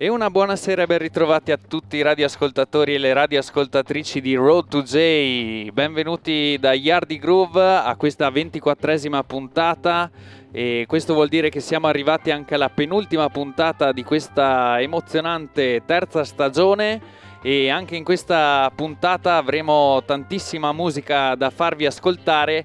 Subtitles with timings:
[0.00, 4.68] E una buonasera e ben ritrovati a tutti i radioascoltatori e le radioascoltatrici di Road
[4.68, 5.70] to J.
[5.70, 10.08] Benvenuti da Yardi Groove a questa ventiquattresima puntata.
[10.52, 16.22] E questo vuol dire che siamo arrivati anche alla penultima puntata di questa emozionante terza
[16.22, 17.00] stagione.
[17.42, 22.64] E anche in questa puntata avremo tantissima musica da farvi ascoltare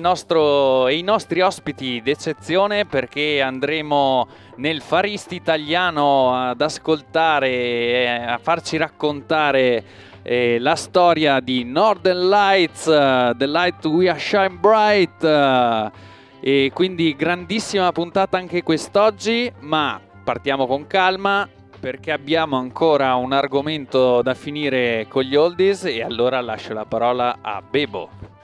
[0.00, 9.84] nostro, i nostri ospiti d'eccezione perché andremo nel Faristi italiano ad ascoltare, a farci raccontare
[10.22, 15.22] eh, la storia di Northern Lights, uh, The Light We Are Shine Bright.
[15.22, 16.06] Uh,
[16.40, 21.48] e quindi grandissima puntata anche quest'oggi, ma partiamo con calma
[21.80, 27.38] perché abbiamo ancora un argomento da finire con gli oldies e allora lascio la parola
[27.40, 28.37] a Bebo.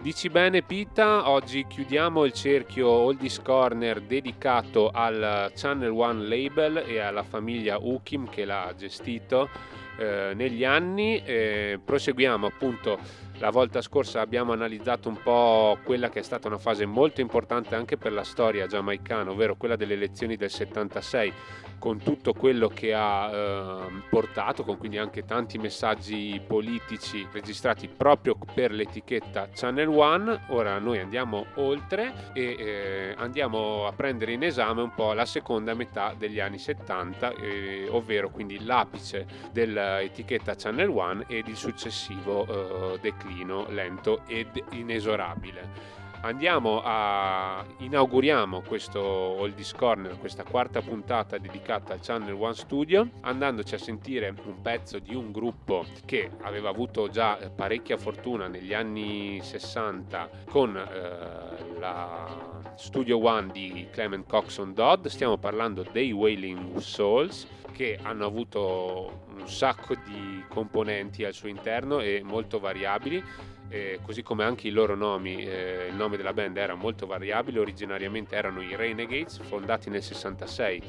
[0.00, 7.00] Dici bene Pita, oggi chiudiamo il cerchio Oldies Corner dedicato al Channel One label e
[7.00, 9.50] alla famiglia Ukim che l'ha gestito
[9.98, 11.22] eh, negli anni.
[11.22, 12.98] Eh, proseguiamo appunto
[13.40, 17.74] la volta scorsa abbiamo analizzato un po' quella che è stata una fase molto importante
[17.74, 21.32] anche per la storia giamaicana, ovvero quella delle elezioni del 76
[21.80, 28.36] con tutto quello che ha eh, portato, con quindi anche tanti messaggi politici registrati proprio
[28.54, 30.44] per l'etichetta Channel One.
[30.48, 35.74] Ora noi andiamo oltre e eh, andiamo a prendere in esame un po' la seconda
[35.74, 42.98] metà degli anni 70, eh, ovvero quindi l'apice dell'etichetta Channel One ed il successivo eh,
[43.00, 52.00] declino lento ed inesorabile andiamo a inauguriamo questo Oldies Corner, questa quarta puntata dedicata al
[52.00, 57.36] Channel One Studio, andandoci a sentire un pezzo di un gruppo che aveva avuto già
[57.54, 65.38] parecchia fortuna negli anni 60 con eh, la Studio One di Clement Coxon Dodd, stiamo
[65.38, 72.20] parlando dei Wailing Souls che hanno avuto un sacco di componenti al suo interno e
[72.22, 73.22] molto variabili
[73.70, 77.60] eh, così come anche i loro nomi, eh, il nome della band era molto variabile,
[77.60, 80.82] originariamente erano i Renegades, fondati nel 66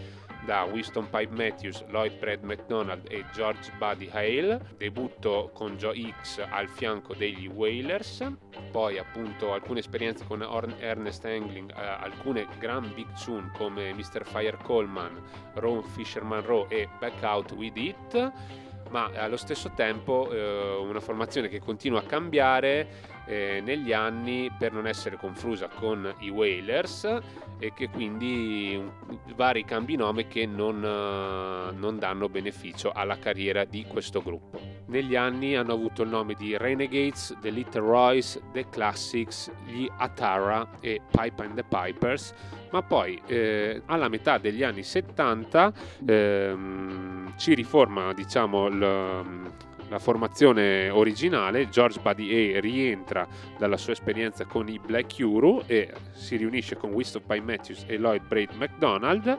[0.46, 6.44] da Winston Pipe Matthews, Lloyd Brad McDonald e George Buddy Hale, debutto con Joe X
[6.50, 8.28] al fianco degli Wailers,
[8.72, 10.42] poi appunto alcune esperienze con
[10.80, 14.26] Ernest Angling, eh, alcune gran big tune come Mr.
[14.26, 15.22] Fire Coleman,
[15.54, 18.32] Ron Fisherman Row e Back Out With It,
[18.92, 22.88] ma allo stesso tempo eh, una formazione che continua a cambiare
[23.26, 27.20] eh, negli anni per non essere confusa con i Whalers
[27.60, 28.82] e che quindi
[29.36, 34.60] vari cambi nome che non, uh, non danno beneficio alla carriera di questo gruppo.
[34.88, 40.80] Negli anni hanno avuto il nome di Renegades, The Little Royce, The Classics, gli Atara
[40.80, 42.34] e Pipe and the Pipers,
[42.72, 45.74] ma poi eh, alla metà degli anni 70
[46.06, 54.70] ehm, ci riforma diciamo il la formazione originale, George A rientra dalla sua esperienza con
[54.70, 59.38] i Black Euro e si riunisce con Winston Pye Matthews e Lloyd Braid McDonald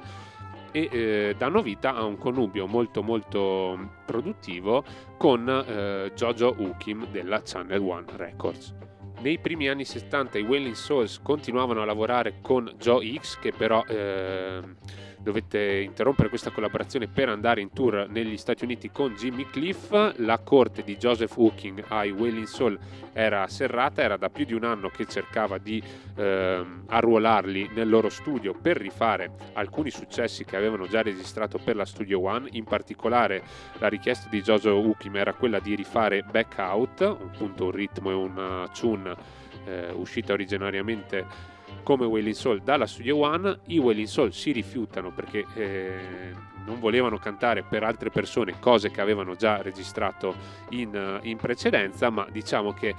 [0.70, 4.84] e eh, danno vita a un connubio molto molto produttivo
[5.16, 8.74] con eh, Jojo Ukim della Channel One Records.
[9.20, 13.82] Nei primi anni 70 i Wailing Souls continuavano a lavorare con Joe X che però
[13.86, 14.60] eh,
[15.22, 19.90] dovette interrompere questa collaborazione per andare in tour negli Stati Uniti con Jimmy Cliff.
[20.16, 22.78] La corte di Joseph Hooking ai Wailing Soul
[23.12, 25.82] era serrata, era da più di un anno che cercava di
[26.16, 31.84] eh, arruolarli nel loro studio per rifare alcuni successi che avevano già registrato per la
[31.84, 32.48] Studio One.
[32.52, 33.42] In particolare
[33.78, 38.14] la richiesta di Joseph Hooking era quella di rifare Back Out, appunto un ritmo e
[38.14, 39.14] una tune
[39.64, 41.50] eh, uscita originariamente
[41.82, 43.60] come Wailing Soul dalla Studio One.
[43.66, 46.32] I Wailing Soul si rifiutano perché eh,
[46.64, 50.34] non volevano cantare per altre persone cose che avevano già registrato
[50.70, 52.94] in, in precedenza, ma diciamo che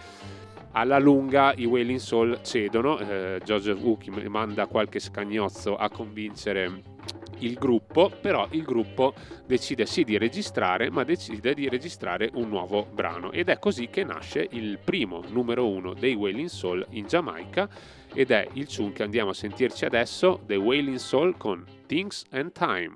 [0.73, 2.99] alla lunga i Wailing Soul cedono.
[2.99, 6.81] Eh, Joseph Hooky manda qualche scagnozzo a convincere
[7.39, 9.13] il gruppo, però il gruppo
[9.45, 14.03] decide sì di registrare, ma decide di registrare un nuovo brano ed è così che
[14.03, 17.69] nasce il primo numero uno dei Wailing Soul in Giamaica
[18.13, 22.51] ed è il tune che andiamo a sentirci adesso, The Wailing Soul con Things and
[22.51, 22.95] Time.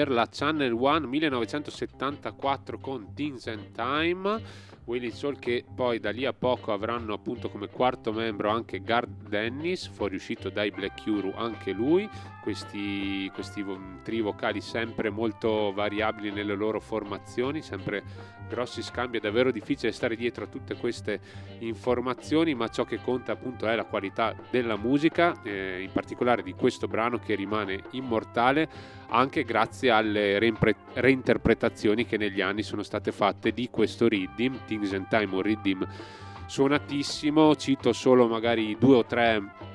[0.00, 4.42] Per la Channel One 1974 con Things and Time.
[4.84, 9.28] Wailing Soul che poi da lì a poco avranno appunto come quarto membro anche Gard
[9.28, 12.08] Dennis, fuoriuscito dai Black Huru anche lui,
[12.42, 13.62] questi, questi
[14.02, 18.02] tri vocali sempre molto variabili nelle loro formazioni, sempre
[18.50, 21.20] grossi scambi, è davvero difficile stare dietro a tutte queste
[21.60, 26.52] informazioni, ma ciò che conta appunto è la qualità della musica, eh, in particolare di
[26.52, 28.68] questo brano che rimane immortale
[29.08, 34.92] anche grazie alle reimpre- reinterpretazioni che negli anni sono state fatte di questo Riddim, Things
[34.92, 35.86] and Time o Riddim
[36.46, 39.68] suonatissimo, cito solo magari due o tre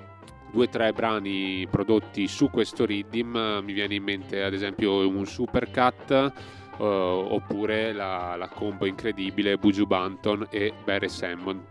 [0.51, 5.25] due o tre brani prodotti su questo Riddim, mi viene in mente ad esempio un
[5.25, 6.33] Supercut
[6.77, 11.63] uh, oppure la, la, combo incredibile Buju Banton e Barry Salmon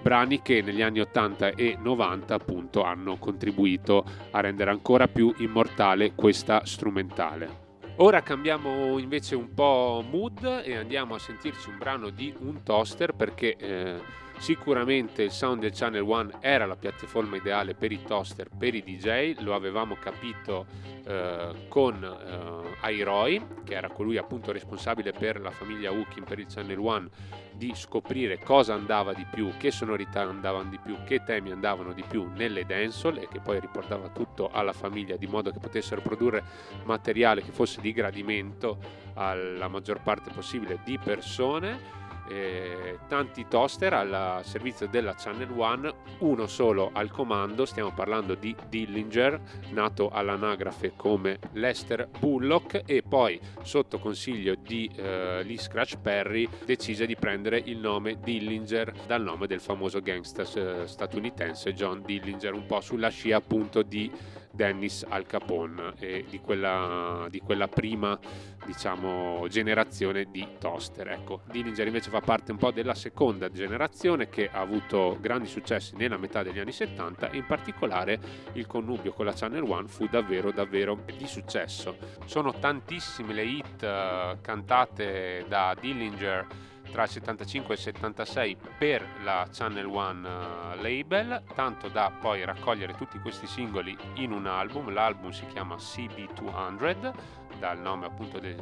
[0.00, 6.14] brani che negli anni 80 e 90 appunto hanno contribuito a rendere ancora più immortale
[6.14, 7.68] questa strumentale.
[7.96, 13.12] Ora cambiamo invece un po' mood e andiamo a sentirci un brano di un toaster
[13.12, 14.00] perché eh,
[14.40, 18.82] Sicuramente il Sound del Channel One era la piattaforma ideale per i toaster, per i
[18.82, 20.64] DJ, lo avevamo capito
[21.04, 26.46] eh, con eh, Airoi, che era colui appunto responsabile per la famiglia Hooking per il
[26.46, 27.10] Channel One,
[27.52, 32.02] di scoprire cosa andava di più, che sonorità andavano di più, che temi andavano di
[32.08, 36.42] più nelle dancehall e che poi riportava tutto alla famiglia di modo che potessero produrre
[36.84, 38.78] materiale che fosse di gradimento
[39.12, 42.00] alla maggior parte possibile di persone
[42.30, 48.54] eh, tanti toaster al servizio della Channel One, uno solo al comando, stiamo parlando di
[48.68, 49.40] Dillinger,
[49.70, 57.04] nato all'anagrafe come Lester Bullock e poi sotto consiglio di eh, Lee Scratch Perry decise
[57.06, 62.66] di prendere il nome Dillinger dal nome del famoso gangster eh, statunitense John Dillinger, un
[62.66, 64.10] po' sulla scia appunto di
[64.52, 68.18] Dennis Al Capone e di quella, di quella prima
[68.66, 71.08] diciamo, generazione di toaster.
[71.08, 75.96] Ecco, Dillinger invece fa parte un po' della seconda generazione che ha avuto grandi successi
[75.96, 78.18] nella metà degli anni 70 e in particolare
[78.52, 81.96] il connubio con la Channel One fu davvero davvero di successo.
[82.24, 86.46] Sono tantissime le hit uh, cantate da Dillinger
[86.90, 92.44] tra il 75 e il 76 per la Channel One uh, label, tanto da poi
[92.44, 94.92] raccogliere tutti questi singoli in un album.
[94.92, 97.12] L'album si chiama CB200,
[97.58, 98.56] dal nome appunto de,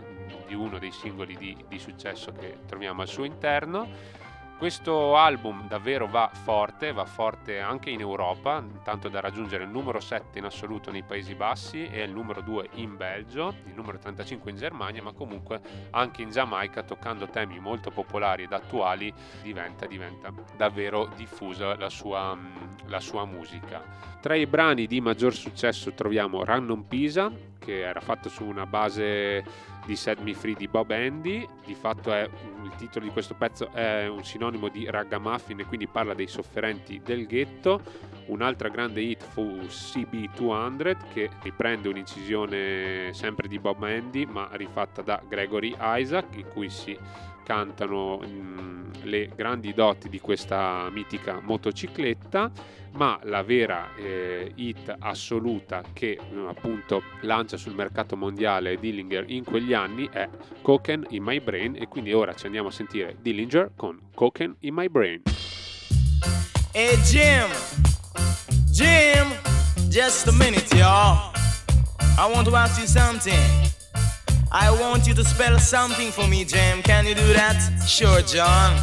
[0.46, 3.88] di uno dei singoli di, di successo che troviamo al suo interno
[4.58, 10.00] questo album davvero va forte, va forte anche in Europa, tanto da raggiungere il numero
[10.00, 14.50] 7 in assoluto nei Paesi Bassi e il numero 2 in Belgio, il numero 35
[14.50, 15.60] in Germania, ma comunque
[15.90, 22.36] anche in Giamaica, toccando temi molto popolari ed attuali, diventa, diventa davvero diffusa la sua,
[22.86, 23.80] la sua musica.
[24.20, 29.76] Tra i brani di maggior successo troviamo Random Pisa, che era fatto su una base
[29.88, 32.28] di Set Me Free di Bob Andy, di fatto è,
[32.62, 37.00] il titolo di questo pezzo è un sinonimo di ragamuffin e quindi parla dei sofferenti
[37.02, 37.80] del ghetto.
[38.26, 45.22] Un'altra grande hit fu CB200 che riprende un'incisione sempre di Bob Andy ma rifatta da
[45.26, 46.94] Gregory Isaac in cui si
[47.42, 52.50] cantano mh, mm, le grandi doti di questa mitica motocicletta,
[52.92, 59.44] ma la vera eh, hit assoluta che mm, appunto lancia sul mercato mondiale Dillinger in
[59.44, 60.28] quegli anni è
[60.62, 64.74] Coken in My Brain e quindi ora ci andiamo a sentire Dillinger con Coken in
[64.74, 65.22] My Brain.
[66.72, 67.48] Hey Jim,
[68.70, 69.32] Jim,
[69.88, 71.32] just a minute y'all.
[72.18, 73.38] I want to ask you something.
[74.50, 76.82] I want you to spell something for me, Jim.
[76.82, 77.60] Can you do that?
[77.86, 78.80] Sure, John.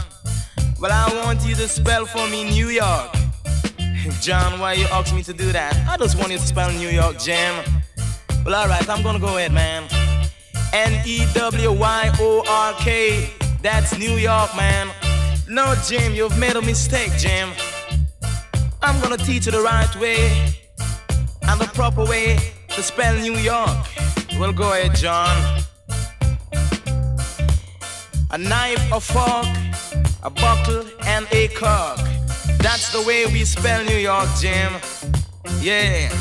[0.79, 3.24] Well, I want you to spell for me New York.
[4.21, 5.75] John, why you ask me to do that?
[5.87, 7.63] I just want you to spell New York, Jim.
[8.45, 9.83] Well, alright, I'm gonna go ahead, man.
[10.73, 13.29] N E W Y O R K.
[13.61, 14.89] That's New York, man.
[15.47, 17.49] No, Jim, you've made a mistake, Jim.
[18.81, 20.55] I'm gonna teach you the right way
[21.47, 22.37] and the proper way
[22.69, 23.87] to spell New York.
[24.39, 25.63] Well, go ahead, John.
[28.31, 29.47] A knife, a fork,
[30.23, 32.14] a bottle, and a cork.
[32.65, 34.73] That's the way we spell New York, Jim.
[35.61, 36.11] Yeah.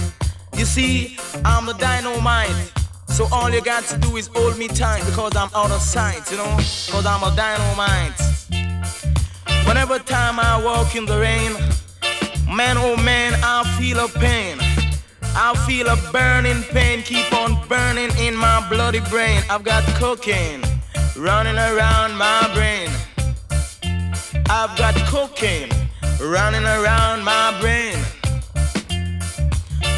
[0.55, 2.71] You see, I'm the dynamite.
[3.09, 6.31] So all you got to do is hold me tight because I'm out of sight,
[6.31, 6.55] you know?
[6.59, 8.13] Because I'm a dynamite.
[9.67, 11.55] Whenever time I walk in the rain,
[12.55, 14.59] man oh man, I feel a pain.
[15.35, 19.43] I feel a burning pain keep on burning in my bloody brain.
[19.49, 20.63] I've got cocaine
[21.17, 22.91] running around my brain.
[24.51, 25.71] I've got cocaine
[26.21, 27.97] running around my brain.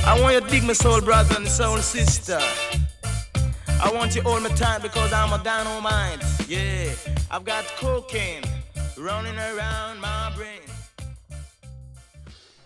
[0.06, 2.40] I want you to dig my soul brother and soul sister.
[3.82, 6.22] I want you all me time because I'm a dynamite.
[6.48, 6.92] Yeah,
[7.30, 8.42] I've got cocaine
[8.96, 10.60] running around my brain.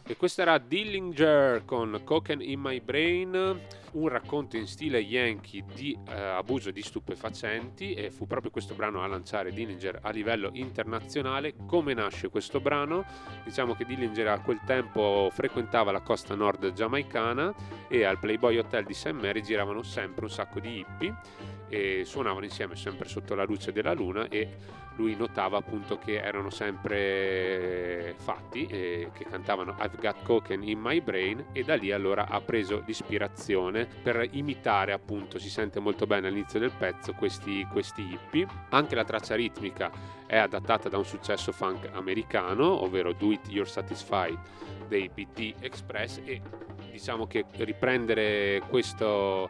[0.07, 3.61] E questo era Dillinger con Cocaine in My Brain,
[3.93, 9.03] un racconto in stile yankee di eh, abuso di stupefacenti e fu proprio questo brano
[9.03, 11.55] a lanciare Dillinger a livello internazionale.
[11.67, 13.05] Come nasce questo brano?
[13.45, 17.55] Diciamo che Dillinger a quel tempo frequentava la costa nord giamaicana
[17.89, 19.13] e al Playboy Hotel di St.
[19.13, 23.95] Mary giravano sempre un sacco di hippie e suonavano insieme sempre sotto la luce della
[23.95, 30.65] luna e lui notava appunto che erano sempre fatti e che cantavano I've got cocaine
[30.67, 35.81] in my brain e da lì allora ha preso l'ispirazione per imitare appunto si sente
[35.81, 38.47] molto bene all'inizio del pezzo questi, questi hippie.
[38.71, 39.91] Anche la traccia ritmica
[40.27, 44.39] è adattata da un successo funk americano ovvero Do It You're Satisfied
[44.87, 46.43] dei BT Express e
[46.91, 49.49] diciamo che riprendere questo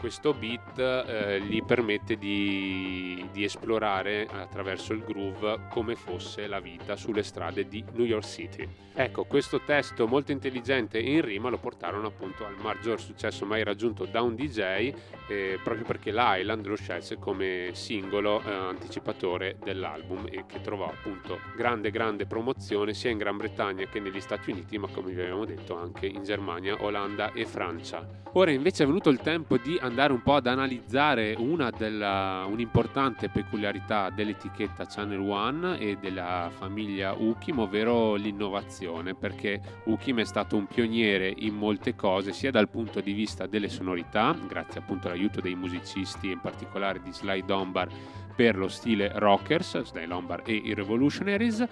[0.00, 6.96] questo beat eh, gli permette di, di, esplorare attraverso il groove come fosse la vita
[6.96, 8.66] sulle strade di New York City.
[8.94, 14.06] Ecco, questo testo molto intelligente in rima lo portarono appunto al maggior successo mai raggiunto
[14.06, 14.92] da un DJ
[15.28, 21.38] eh, proprio perché l'Island lo scelse come singolo eh, anticipatore dell'album e che trovò appunto
[21.54, 25.44] grande grande promozione sia in Gran Bretagna che negli Stati Uniti ma come vi abbiamo
[25.44, 28.06] detto anche in Germania, Olanda e Francia.
[28.34, 33.28] Ora invece è venuto il tempo di andare un po' ad analizzare una della, un'importante
[33.28, 40.66] peculiarità dell'etichetta Channel One e della famiglia Ukim, ovvero l'innovazione, perché Ukim è stato un
[40.66, 45.54] pioniere in molte cose, sia dal punto di vista delle sonorità, grazie appunto all'aiuto dei
[45.54, 47.88] musicisti, in particolare di Sly Dunbar
[48.34, 51.66] per lo stile rockers, Sly Dunbar e i Revolutionaries,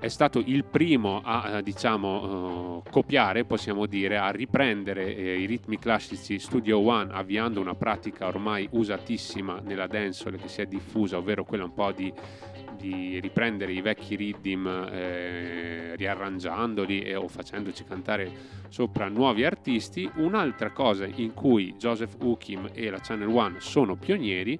[0.00, 5.44] è stato il primo a eh, diciamo, uh, copiare, possiamo dire, a riprendere eh, i
[5.44, 11.18] ritmi classici Studio One, avviando una pratica ormai usatissima nella dancehall che si è diffusa,
[11.18, 12.10] ovvero quella un po' di,
[12.78, 18.32] di riprendere i vecchi rhythm eh, riarrangiandoli e, o facendoci cantare
[18.68, 20.10] sopra nuovi artisti.
[20.14, 24.58] Un'altra cosa in cui Joseph Hookim e la Channel One sono pionieri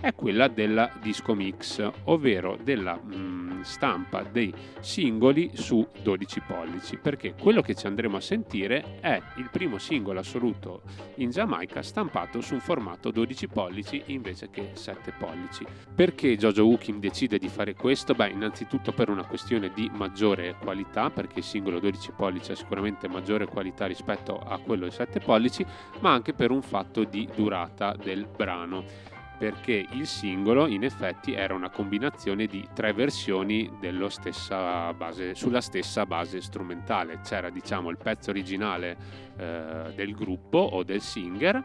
[0.00, 6.96] è quella della disco mix, ovvero della mh, mm, stampa dei singoli su 12 pollici,
[6.96, 10.82] perché quello che ci andremo a sentire è il primo singolo assoluto
[11.16, 15.64] in Giamaica stampato su un formato 12 pollici invece che 7 pollici.
[15.94, 18.14] Perché Jojo Hooking decide di fare questo?
[18.14, 23.08] Beh, innanzitutto per una questione di maggiore qualità, perché il singolo 12 pollici ha sicuramente
[23.08, 25.64] maggiore qualità rispetto a quello di 7 pollici,
[26.00, 31.54] ma anche per un fatto di durata del brano perché il singolo in effetti era
[31.54, 33.70] una combinazione di tre versioni
[34.08, 37.20] stessa base, sulla stessa base strumentale.
[37.22, 38.96] C'era diciamo il pezzo originale
[39.36, 41.62] eh, del gruppo o del singer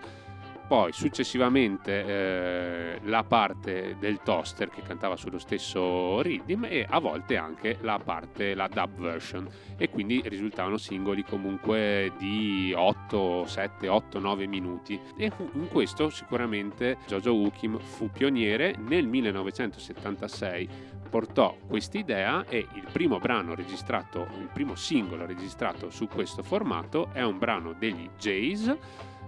[0.72, 7.36] poi successivamente eh, la parte del toaster che cantava sullo stesso rhythm e a volte
[7.36, 9.50] anche la parte, la dub version.
[9.76, 14.98] E quindi risultavano singoli comunque di 8, 7, 8, 9 minuti.
[15.18, 18.74] E in questo sicuramente Jojo Ukim fu pioniere.
[18.78, 20.70] Nel 1976
[21.10, 27.24] portò quest'idea e il primo brano registrato, il primo singolo registrato su questo formato è
[27.24, 28.74] un brano degli Jays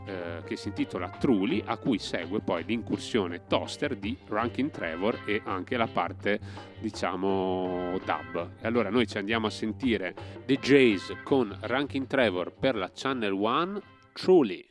[0.06, 5.42] eh, che si intitola Truly, a cui segue poi l'incursione toaster di Rankin Trevor e
[5.46, 6.40] anche la parte
[6.80, 8.50] diciamo dub.
[8.62, 10.14] E allora noi ci andiamo a sentire
[10.46, 13.82] The Jays con Rankin Trevor per la Channel One
[14.14, 14.66] Truly.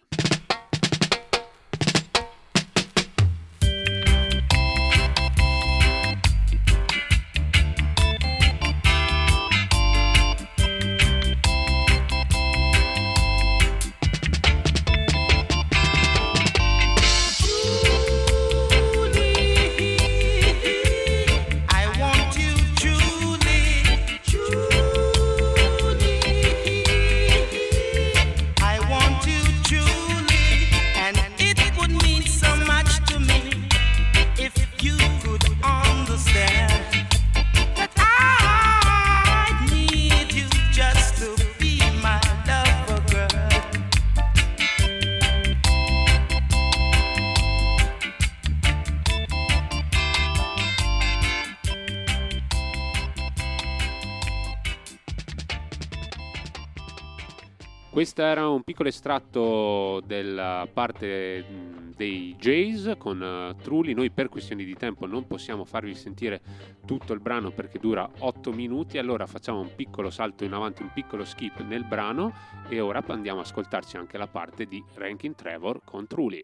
[57.93, 61.45] Questo era un piccolo estratto della parte
[61.95, 63.93] dei Jays con uh, Trulli.
[63.93, 66.41] Noi per questioni di tempo non possiamo farvi sentire
[66.87, 70.91] tutto il brano perché dura 8 minuti, allora facciamo un piccolo salto in avanti, un
[70.95, 72.33] piccolo skip nel brano
[72.67, 76.41] e ora andiamo ad ascoltarci anche la parte di Rankin Trevor con Trulli.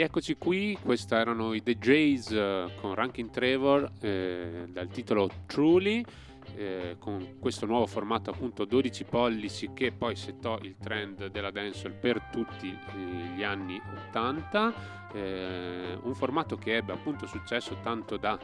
[0.00, 6.02] Eccoci qui, questi erano i The Jays uh, con Rankin Trevor eh, dal titolo Truly,
[6.56, 11.92] eh, con questo nuovo formato appunto 12 pollici che poi settò il trend della dancehall
[12.00, 13.78] per tutti eh, gli anni
[14.08, 18.38] 80, eh, un formato che ebbe appunto successo tanto da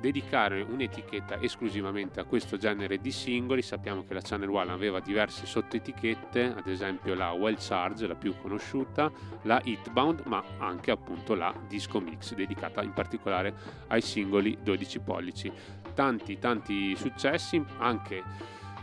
[0.00, 3.62] dedicare un'etichetta esclusivamente a questo genere di singoli.
[3.62, 8.34] Sappiamo che la Channel One aveva diverse sottoetichette, ad esempio la Well Charge, la più
[8.40, 9.10] conosciuta,
[9.42, 13.54] la Hitbound, ma anche appunto la Disco Mix, dedicata in particolare
[13.88, 15.52] ai singoli 12 pollici.
[15.94, 18.22] Tanti, tanti successi, anche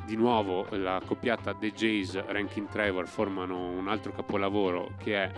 [0.06, 5.32] di nuovo la coppiata The Jays Rankin Trevor formano un altro capolavoro che è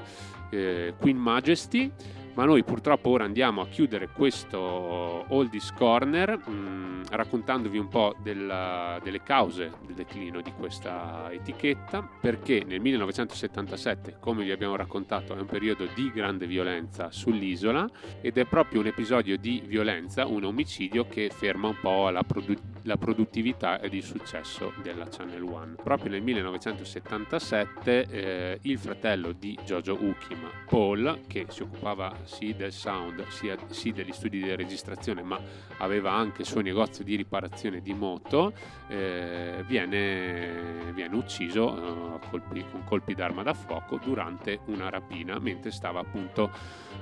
[0.49, 1.91] eh, Queen Majesty
[2.37, 8.15] ma noi purtroppo ora andiamo a chiudere questo Oldies Corner mh, mm, raccontandovi un po'
[8.21, 15.35] della, delle cause del declino di questa etichetta perché nel 1977 come vi abbiamo raccontato
[15.35, 17.89] è un periodo di grande violenza sull'isola
[18.21, 22.61] ed è proprio un episodio di violenza, un omicidio che ferma un po' la, produ-
[22.83, 25.75] la produttività ed il successo della Channel One.
[25.81, 32.71] Proprio nel 1977 eh, il fratello di Jojo Ukim, Paul, che si occupava sì del
[32.71, 35.39] sound, sia, sì degli studi di registrazione, ma
[35.77, 38.53] aveva anche il suo negozio di riparazione di moto,
[38.87, 45.71] eh, viene, viene, ucciso eh, colpi, con colpi d'arma da fuoco durante una rapina mentre
[45.71, 46.51] stava appunto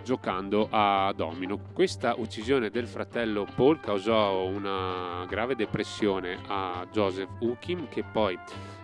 [0.06, 1.60] giocando a domino.
[1.74, 8.38] Questa uccisione del fratello Paul causò una grave depressione a Joseph Ukim che poi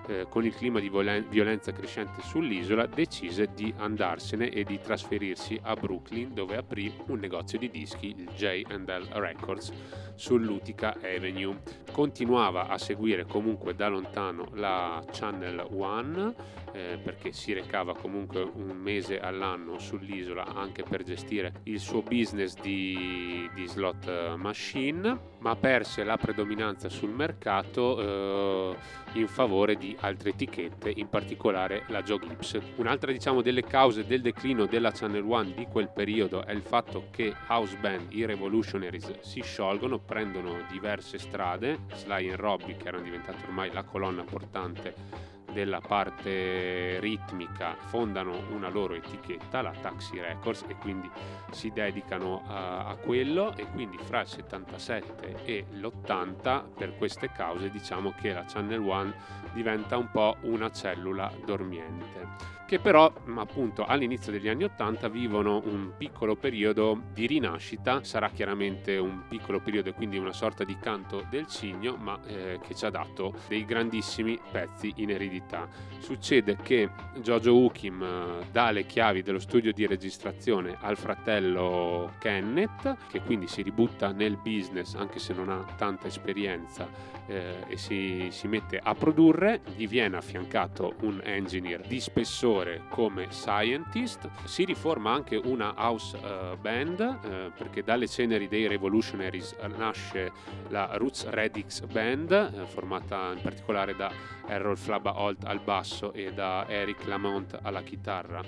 [0.07, 5.75] eh, con il clima di violenza crescente sull'isola, decise di andarsene e di trasferirsi a
[5.75, 9.71] Brooklyn dove aprì un negozio di dischi, il J&L Records,
[10.15, 11.62] sull'Utica Avenue.
[11.91, 16.34] Continuava a seguire comunque da lontano la Channel One
[16.73, 22.55] eh, perché si recava comunque un mese all'anno sull'isola anche per gestire il suo business
[22.60, 28.75] di, di slot machine, ma perse la predominanza sul mercato eh,
[29.13, 32.60] in favore di altre etichette, in particolare la Joglips.
[32.75, 37.07] Un'altra diciamo delle cause del declino della Channel One di quel periodo è il fatto
[37.12, 43.03] che house band, i Revolutionaries si sciolgono, prendono diverse strade, Sly e Robbie che erano
[43.03, 50.66] diventati ormai la colonna portante della parte ritmica fondano una loro etichetta, la Taxi Records,
[50.68, 51.10] e quindi
[51.52, 53.56] si dedicano a, a, quello.
[53.56, 59.14] E quindi fra il 77 e l'80 per queste cause diciamo che la Channel One
[59.54, 65.92] diventa un po' una cellula dormiente che però appunto all'inizio degli anni 80 vivono un
[65.98, 71.26] piccolo periodo di rinascita, sarà chiaramente un piccolo periodo e quindi una sorta di canto
[71.30, 75.68] del cigno, ma eh, che ci ha dato dei grandissimi pezzi in eredità.
[76.00, 82.96] Succede che Jojo Ukim eh, dà le chiavi dello studio di registrazione al fratello Kenneth,
[83.10, 88.27] che quindi si ributta nel business anche se non ha tanta esperienza eh, e si,
[88.31, 95.13] si mette a produrre, gli viene affiancato un engineer di spessore come scientist, si riforma
[95.13, 100.31] anche una house uh, band uh, perché dalle ceneri dei Revolutionaries nasce
[100.69, 104.12] la Roots Redix Band uh, formata in particolare da
[104.47, 108.41] Errol Flabba Holt al basso e da Eric Lamont alla chitarra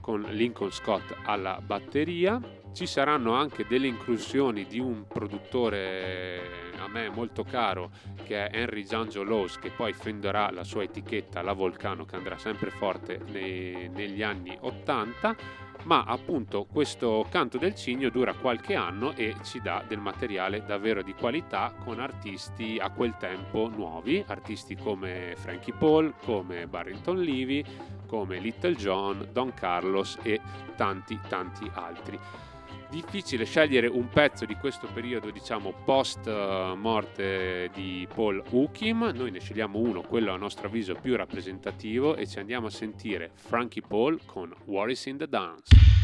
[0.00, 2.40] con Lincoln Scott alla batteria.
[2.72, 7.90] Ci saranno anche delle inclusioni di un produttore a me molto caro
[8.24, 12.38] che è Henry Giangio Lowe's che poi fonderà la sua etichetta La Volcano che andrà
[12.38, 19.14] sempre forte nei, negli anni 80 ma appunto questo canto del cigno dura qualche anno
[19.14, 24.76] e ci dà del materiale davvero di qualità con artisti a quel tempo nuovi, artisti
[24.76, 27.64] come Frankie Paul, come Barrington Levy,
[28.06, 30.40] come Little John, Don Carlos e
[30.76, 32.18] tanti tanti altri
[32.90, 39.12] difficile scegliere un pezzo di questo periodo, diciamo, post eh, morte di Paul Hukim.
[39.14, 43.30] Noi ne scegliamo uno, quello a nostro avviso più rappresentativo, e ci andiamo a sentire
[43.34, 45.99] Frankie Paul con War is in the Dance.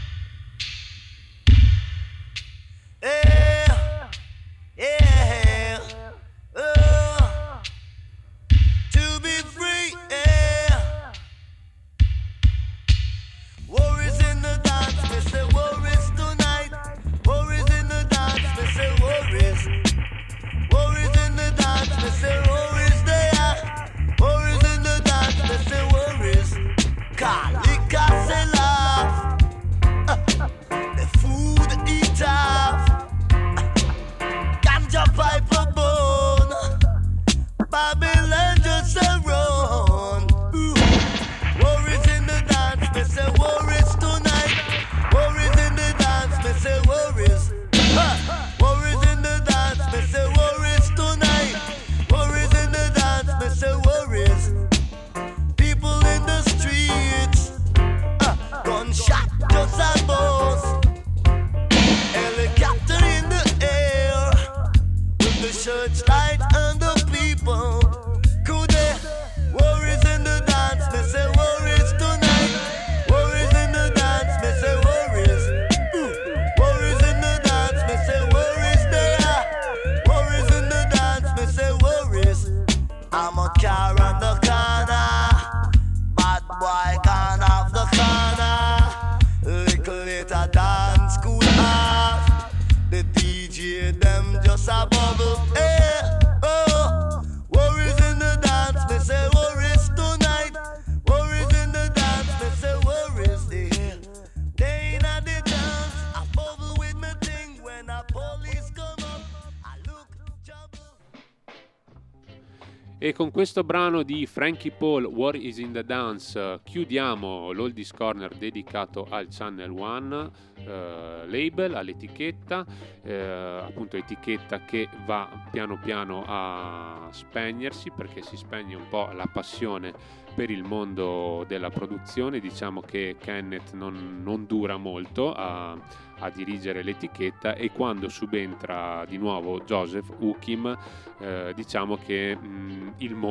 [113.16, 118.34] E con questo brano di Frankie Paul, War is in the Dance, chiudiamo l'Oldies Corner
[118.34, 122.64] dedicato al Channel One eh, label, all'etichetta,
[123.02, 129.28] eh, appunto etichetta che va piano piano a spegnersi perché si spegne un po' la
[129.30, 129.92] passione
[130.34, 132.40] per il mondo della produzione.
[132.40, 135.78] Diciamo che Kenneth non, non dura molto a
[136.20, 140.76] a dirigere l'etichetta e quando subentra di nuovo Joseph Ukim
[141.18, 143.25] eh, diciamo che mh, il mondo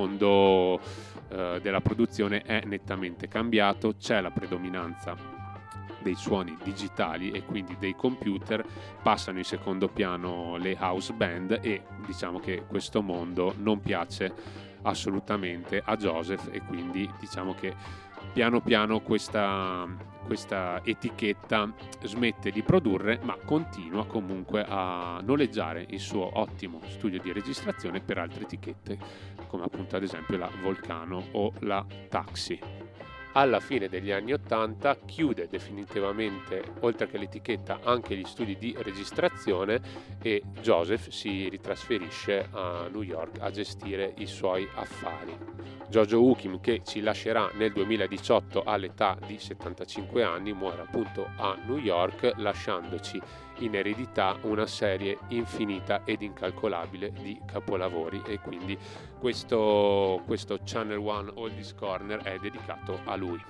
[1.30, 5.16] eh, della produzione è nettamente cambiato, c'è la predominanza
[6.02, 8.64] dei suoni digitali e quindi dei computer
[9.02, 14.32] passano in secondo piano le house band e diciamo che questo mondo non piace
[14.84, 17.74] assolutamente a Joseph e quindi diciamo che
[18.34, 19.88] piano piano questa,
[20.26, 27.32] questa etichetta smette di produrre ma continua comunque a noleggiare il suo ottimo studio di
[27.32, 28.98] registrazione per altre etichette
[29.48, 32.85] come appunto ad esempio la Volcano o la Taxi
[33.38, 39.82] alla fine degli anni 80 chiude definitivamente, oltre che l'etichetta, anche gli studi di registrazione
[40.22, 45.38] e Joseph si ritrasferisce a New York a gestire i suoi affari.
[45.90, 51.78] Jojo Ukim, che ci lascerà nel 2018 all'età di 75 anni, muore appunto a New
[51.78, 53.22] York lasciandoci
[53.60, 58.78] in eredità una serie infinita ed incalcolabile di capolavori e quindi
[59.20, 63.42] questo, questo Channel One Oldies Corner è dedicato a lui.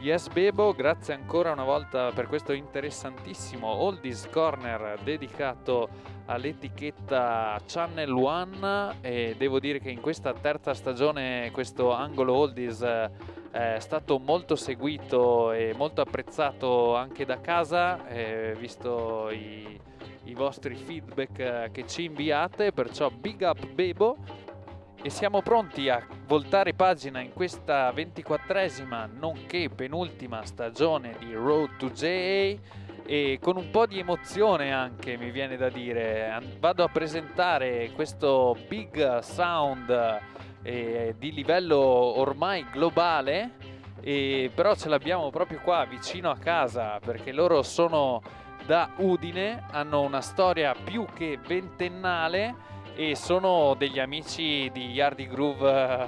[0.00, 5.90] Yes Bebo, grazie ancora una volta per questo interessantissimo Oldies Corner dedicato
[6.24, 8.96] all'etichetta Channel One.
[9.02, 15.52] E devo dire che in questa terza stagione questo angolo Oldies è stato molto seguito
[15.52, 19.78] e molto apprezzato anche da casa, eh, visto i,
[20.24, 24.16] i, vostri feedback eh, che ci inviate, perciò big up Bebo
[25.02, 31.90] e siamo pronti a voltare pagina in questa ventiquattresima nonché penultima stagione di Road to
[31.90, 32.54] JA
[33.06, 36.38] e con un po' di emozione anche mi viene da dire.
[36.58, 40.20] Vado a presentare questo big sound
[40.62, 43.52] eh, di livello ormai globale,
[44.00, 48.22] e però ce l'abbiamo proprio qua vicino a casa perché loro sono
[48.66, 52.68] da Udine, hanno una storia più che ventennale
[53.00, 56.06] e sono degli amici di Yardi Groove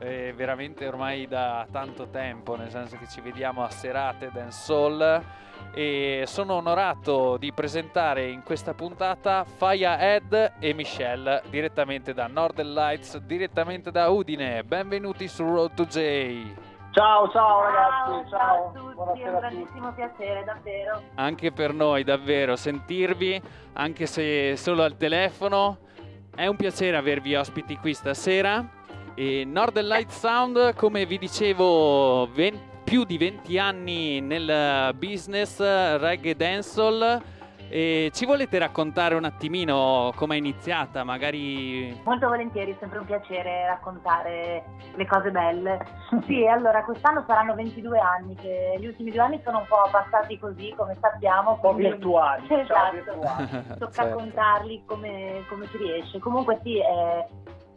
[0.00, 5.22] eh, veramente ormai da tanto tempo, nel senso che ci vediamo a serate dance soul
[5.72, 12.72] e sono onorato di presentare in questa puntata Faya Ed e Michelle direttamente da Northern
[12.72, 14.64] Lights, direttamente da Udine.
[14.64, 16.52] Benvenuti su Road to J.
[16.90, 21.00] Ciao, ciao Ciao, ragazzi, ciao a tutti, buonasera è un grandissimo piacere, davvero.
[21.14, 23.40] Anche per noi davvero sentirvi,
[23.74, 25.78] anche se solo al telefono.
[26.34, 28.68] È un piacere avervi ospiti qui stasera.
[29.14, 35.96] E Northern Light Sound, come vi dicevo, ven- più di 20 anni nel business eh,
[35.96, 37.22] reggae dancehall.
[37.74, 41.02] E ci volete raccontare un attimino come è iniziata?
[41.02, 44.62] Magari Molto volentieri, è sempre un piacere raccontare
[44.94, 45.84] le cose belle.
[46.24, 50.38] Sì, allora quest'anno saranno 22 anni, che gli ultimi due anni sono un po' passati
[50.38, 51.50] così, come sappiamo.
[51.54, 52.94] Un po' quindi- virtuali, ciao Esatto.
[52.94, 53.64] virtuali.
[53.80, 54.16] Tocca Certo.
[54.18, 56.20] contarli come, come si riesce.
[56.20, 57.26] Comunque sì, eh,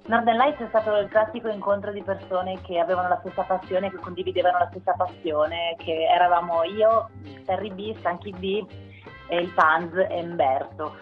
[0.05, 3.97] Northern Lights è stato il classico incontro di persone che avevano la stessa passione, che
[3.97, 7.09] condividevano la stessa passione, che eravamo io,
[7.45, 8.86] Terry B, Stanky D, e
[9.35, 10.95] il Panz e Umberto.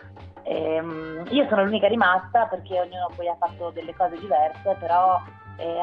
[0.43, 5.21] Ehm, io sono l'unica rimasta perché ognuno poi ha fatto delle cose diverse, però
[5.57, 5.79] eh,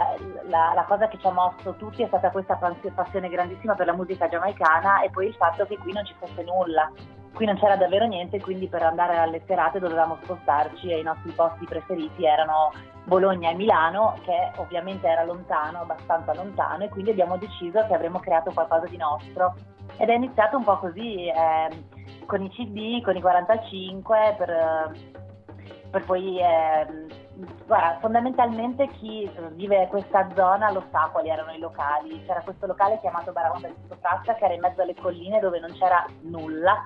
[0.49, 3.87] la, la cosa che ci ha mosso tutti è stata questa pas- passione grandissima per
[3.87, 6.91] la musica giamaicana e poi il fatto che qui non ci fosse nulla
[7.35, 11.33] qui non c'era davvero niente, quindi per andare alle serate dovevamo spostarci e i nostri
[11.33, 12.73] posti preferiti erano
[13.05, 18.21] Bologna e Milano, che ovviamente era lontano, abbastanza lontano, e quindi abbiamo deciso che avremmo
[18.21, 19.55] creato qualcosa di nostro.
[19.97, 21.92] Ed è iniziato un po' così, ehm,
[22.27, 25.11] con i CD, con i 45, per, eh,
[25.91, 26.39] per poi...
[26.41, 27.07] ehm,
[27.67, 32.23] guarda, fondamentalmente chi vive questa zona lo sa quali erano i locali.
[32.27, 35.73] C'era questo locale chiamato Baraonda di Sottotraccia che era in mezzo alle colline dove non
[35.73, 36.77] c'era nulla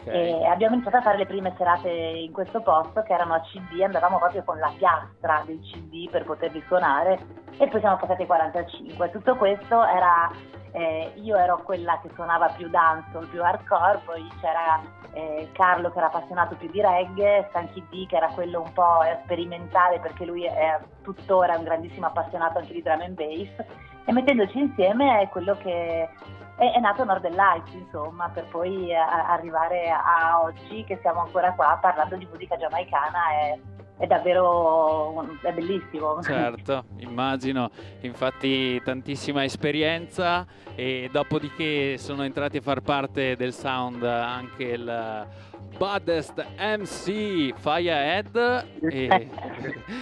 [0.00, 0.06] ok.
[0.06, 3.80] e abbiamo iniziato a fare le prime serate in questo posto che erano a CD,
[3.82, 7.18] andavamo proprio con la piastra dei CD per poterli suonare
[7.58, 9.10] e poi siamo passati ai 45.
[9.10, 10.30] Tutto questo era,
[10.72, 14.80] eh, io ero quella che suonava più dancehall, più hardcore, poi c'era
[15.12, 19.00] eh, Carlo che era appassionato più di reggae, Stanky D che era quello un po'
[19.24, 23.66] sperimentale perché lui è tuttora un grandissimo appassionato anche di drum and bass
[24.04, 26.08] e mettendoci insieme è quello che
[26.56, 31.52] è, è nato Northern Lights, insomma, per poi a- arrivare a oggi che siamo ancora
[31.52, 33.58] qua parlando di musica giamaicana è,
[33.98, 36.22] è davvero è bellissimo.
[36.22, 44.64] Certo, immagino, infatti tantissima esperienza e dopodiché sono entrati a far parte del sound anche
[44.64, 45.26] il
[45.76, 49.06] Baddest MC Firehead e,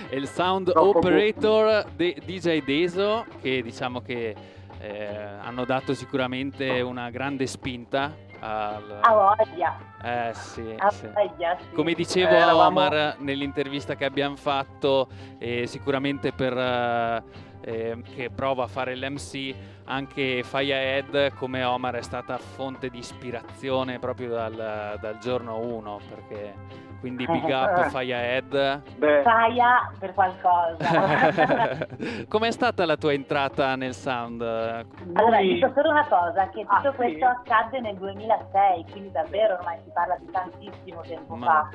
[0.08, 4.34] e il sound operator di DJ Deso che diciamo che
[4.80, 5.06] eh,
[5.40, 8.98] hanno dato sicuramente una grande spinta al...
[9.00, 11.06] A voglia, Eh sì, a sì.
[11.08, 11.74] voglia, sì.
[11.74, 17.22] Come dicevo Eh, a Omar nell'intervista che abbiamo fatto, eh, sicuramente per eh,
[17.62, 23.98] eh, che prova a fare l'MC, anche Firehead come Omar è stata fonte di ispirazione
[23.98, 26.54] proprio dal, dal giorno 1, perché
[27.00, 28.82] quindi big up Firehead.
[29.22, 31.86] Faia per qualcosa.
[32.28, 34.40] Com'è stata la tua entrata nel sound?
[34.42, 36.96] Allora, dico solo una cosa, che tutto Ah, sì?
[36.96, 41.68] questo accadde nel 2006, quindi davvero ormai si parla di tantissimo tempo Ma- fa,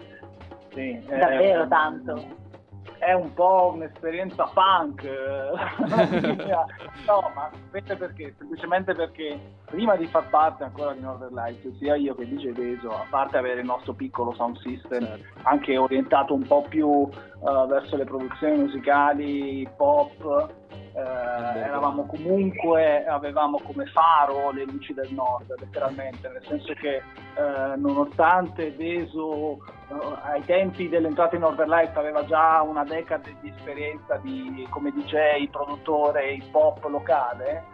[0.73, 2.43] sì, eh, davvero tanto.
[2.97, 5.03] È un po' un'esperienza punk,
[7.05, 8.33] no, ma sapete perché?
[8.37, 12.89] Semplicemente perché prima di far parte ancora di Northern Lights, sia io che DJ Deso,
[12.89, 15.39] a parte avere il nostro piccolo sound system, Certo.
[15.43, 20.49] anche orientato un po' più eh, verso le produzioni musicali, hip hop,
[20.95, 27.75] eh, eravamo comunque, avevamo come faro le luci del nord, letteralmente, nel senso che eh,
[27.75, 29.57] nonostante Deso
[29.89, 34.91] eh, ai tempi dell'entrata in Northern Lights aveva già una decade di esperienza di, come
[34.91, 37.65] DJ, produttore hip hop locale,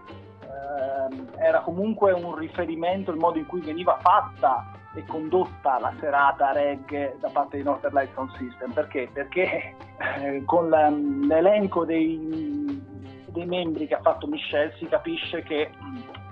[0.41, 6.51] ehm, era comunque un riferimento il modo in cui veniva fatta e condotta la serata
[6.51, 8.71] reggae da parte di Northern Light Sound System.
[8.73, 9.09] Perché?
[9.13, 9.75] Perché
[10.19, 12.89] eh, con l'elenco dei,
[13.31, 15.71] dei membri che ha fatto Michelle si capisce che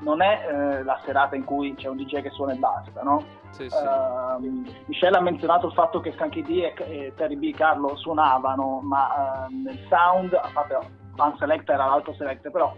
[0.01, 3.23] non è eh, la serata in cui c'è un DJ che suona e basta, no?
[3.51, 3.75] Sì, sì.
[3.75, 7.95] Ehm, Michelle ha menzionato il fatto che Skanky D e, e Terry B e Carlo
[7.97, 10.97] suonavano, ma ehm, nel sound, a parte
[11.37, 12.73] Selecta era l'altro selector, però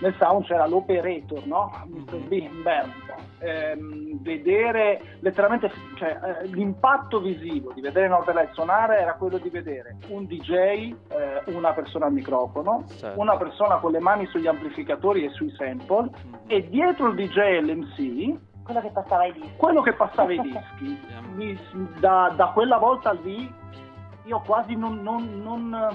[0.00, 1.70] nel sound c'era l'operator, no?
[1.86, 2.16] Mr.
[2.28, 3.26] B, Umberto.
[3.40, 9.96] Ehm, vedere letteralmente, cioè, eh, l'impatto visivo di vedere Light suonare era quello di vedere
[10.08, 10.94] un DJ, eh,
[11.46, 13.20] una persona al microfono, Certo.
[13.20, 16.38] una persona con le mani sugli amplificatori e sui sample, Mhm.
[16.48, 19.56] e dietro il DJ e l'MC Quello che passava ai dischi.
[19.56, 21.00] quello che passava i dischi.
[21.34, 21.58] Mi-
[22.00, 23.50] da, da quella volta lì
[24.24, 25.88] io quasi non, non- non-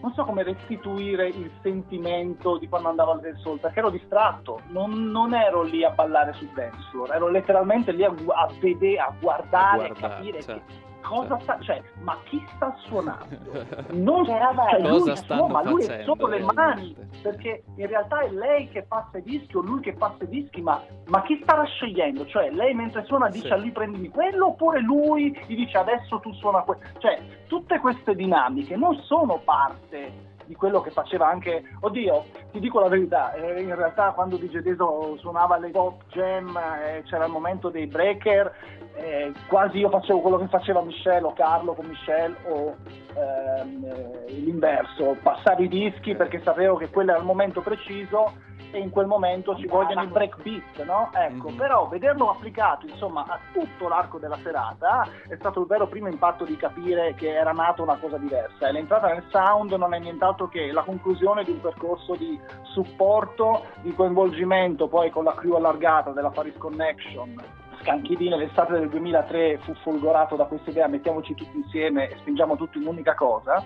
[0.00, 4.60] non so come restituire il sentimento di quando andavo al dance hall, perché ero distratto,
[4.68, 8.98] non, non ero lì a ballare sul dance floor, ero letteralmente lì a, a vedere,
[8.98, 10.54] a guardare, a, guardare, capire cioè.
[10.54, 10.62] che
[11.04, 13.82] cosa sta, cioè, ma chi sta suonando?
[13.92, 18.30] Non cioè, cosa lui suona, lui facendo, è solo le mani, perché in realtà è
[18.30, 21.64] lei che passa i dischi o lui che passa i dischi, ma, ma chi starà
[21.64, 22.26] scegliendo?
[22.26, 23.52] Cioè, lei mentre suona dice sì.
[23.52, 26.80] a lui prendimi quello, oppure lui gli dice adesso tu suona quello?
[26.98, 32.80] Cioè, tutte queste dinamiche non sono parte di quello che faceva anche, oddio, ti dico
[32.80, 37.32] la verità, eh, in realtà quando DJ Deso suonava le pop jam eh, c'era il
[37.32, 38.52] momento dei breaker,
[38.96, 42.76] eh, quasi io facevo quello che faceva Michelle o Carlo con Michelle o
[43.14, 48.32] ehm, eh, l'inverso, passavi i dischi perché sapevo che quello era il momento preciso
[48.74, 51.10] e in quel momento ci vogliono i breakbeat, no?
[51.12, 51.56] Ecco, mm-hmm.
[51.56, 56.44] però vederlo applicato insomma a tutto l'arco della serata è stato il vero primo impatto
[56.44, 60.48] di capire che era nata una cosa diversa e l'entrata nel sound non è nient'altro
[60.48, 66.10] che la conclusione di un percorso di supporto, di coinvolgimento poi con la crew allargata
[66.10, 67.36] della Paris Connection
[67.80, 72.78] Scanchidi nell'estate del 2003 fu folgorato da questa idea mettiamoci tutti insieme e spingiamo tutti
[72.78, 73.64] in un'unica cosa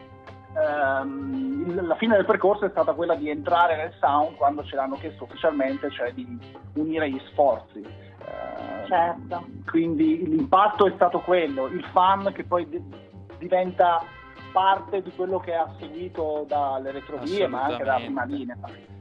[0.61, 4.97] ehm, la fine del percorso è stata quella di entrare nel sound quando ce l'hanno
[4.97, 6.39] chiesto ufficialmente, cioè di
[6.75, 7.81] unire gli sforzi.
[7.81, 9.47] Eh, certo.
[9.67, 12.81] Quindi l'impatto è stato quello, il fan che poi d-
[13.39, 14.03] diventa
[14.53, 18.57] parte di quello che ha seguito dalle retrovie ma anche dalla prima linea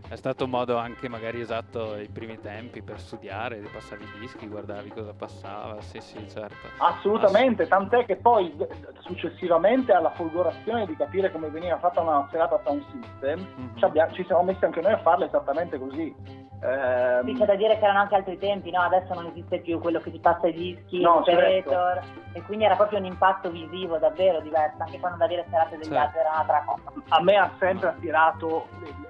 [0.10, 4.48] è stato un modo anche magari esatto ai primi tempi per studiare, passavi i dischi,
[4.48, 6.68] guardavi cosa passava, sì sì certo.
[6.78, 8.56] Assolutamente, Ass- tant'è che poi
[9.00, 13.78] successivamente alla folgorazione di capire come veniva fatta una serata sound system, mm-hmm.
[13.78, 16.46] ci, abbiamo, ci siamo messi anche noi a farla esattamente così.
[16.60, 18.82] Eh, sì, c'è da dire che erano anche altri tempi, no?
[18.82, 22.20] Adesso non esiste più quello che ti passa i dischi, no, l'operator, certo.
[22.34, 25.84] e quindi era proprio un impatto visivo davvero diverso, anche quando da dire serate degli
[25.84, 26.00] certo.
[26.00, 26.82] altri era un'altra cosa.
[27.10, 28.68] A me ha sempre attirato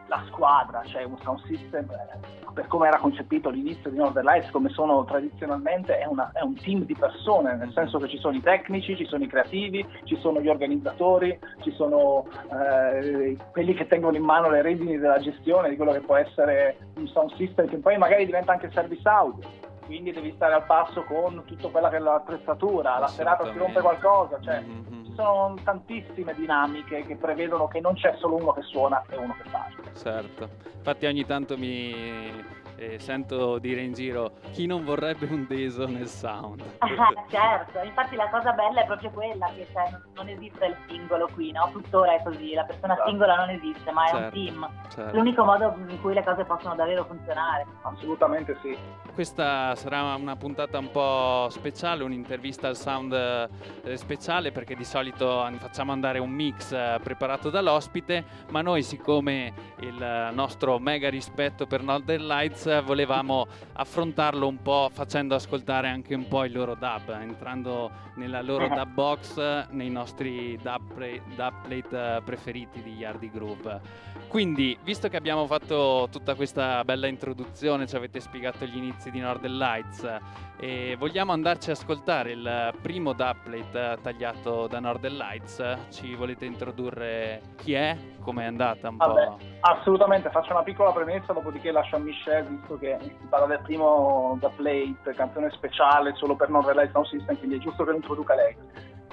[0.07, 4.49] la squadra, cioè un sound system, eh, per come era concepito all'inizio di Northern Lights,
[4.51, 8.35] come sono tradizionalmente, è, una, è, un team di persone, nel senso che ci sono
[8.35, 13.87] i tecnici, ci sono i creativi, ci sono gli organizzatori, ci sono eh, quelli che
[13.87, 17.67] tengono in mano le redini della gestione di quello che può essere un sound system
[17.67, 21.89] che poi magari diventa anche service audio quindi devi stare al passo con tutta quella
[21.89, 25.05] che è l'attrezzatura, la serata si rompe qualcosa, cioè mm-hmm.
[25.05, 29.33] ci sono tantissime dinamiche che prevedono che non c'è solo uno che suona e uno
[29.41, 29.65] che fa.
[29.95, 32.43] Certo, infatti ogni tanto mi
[32.77, 36.63] e sento dire in giro chi non vorrebbe un deso nel sound.
[36.77, 36.87] Ah,
[37.27, 41.51] certo, infatti la cosa bella è proprio quella che cioè, non esiste il singolo qui,
[41.51, 41.69] no?
[41.71, 43.09] Tuttora è così, la persona certo.
[43.09, 44.69] singola non esiste, ma è certo, un team.
[44.89, 45.17] Certo.
[45.17, 47.65] L'unico modo in cui le cose possono davvero funzionare.
[47.81, 48.77] Assolutamente sì.
[49.13, 55.49] Questa sarà una puntata un po' speciale, un'intervista al sound eh, speciale perché di solito
[55.57, 61.81] facciamo andare un mix eh, preparato dall'ospite, ma noi siccome il nostro mega rispetto per
[61.81, 67.89] Northern Lights volevamo affrontarlo un po' facendo ascoltare anche un po' i loro dub, entrando
[68.15, 73.81] nella loro dub box, nei nostri dub, play, dub plate preferiti di Yardi Groove.
[74.27, 79.19] Quindi, visto che abbiamo fatto tutta questa bella introduzione, ci avete spiegato gli inizi di
[79.19, 80.19] Northern Lights,
[80.59, 85.77] e vogliamo andarci a ascoltare il primo dubplate tagliato da Northern Lights.
[85.91, 87.95] Ci volete introdurre chi è?
[88.21, 89.37] Come è andata un Vabbè, po'?
[89.61, 94.37] Assolutamente, faccio una piccola premessa, dopodiché lascio a Michelle, visto che si parla del primo
[94.39, 98.35] dubplate, canzone speciale solo per Northern Lights Sound System, quindi è giusto che lo introduca
[98.35, 98.55] lei.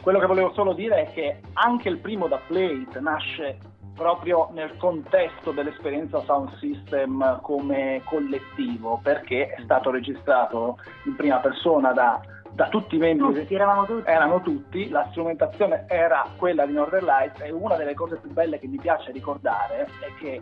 [0.01, 3.59] Quello che volevo solo dire è che anche il primo dubplate nasce
[3.95, 11.93] proprio nel contesto dell'esperienza Sound System come collettivo, perché è stato registrato in prima persona
[11.93, 12.21] da,
[12.55, 13.41] da tutti i membri.
[13.41, 14.11] Tutti, eravamo tutti.
[14.11, 18.59] Erano tutti, la strumentazione era quella di Northern Lights e una delle cose più belle
[18.59, 20.41] che mi piace ricordare è che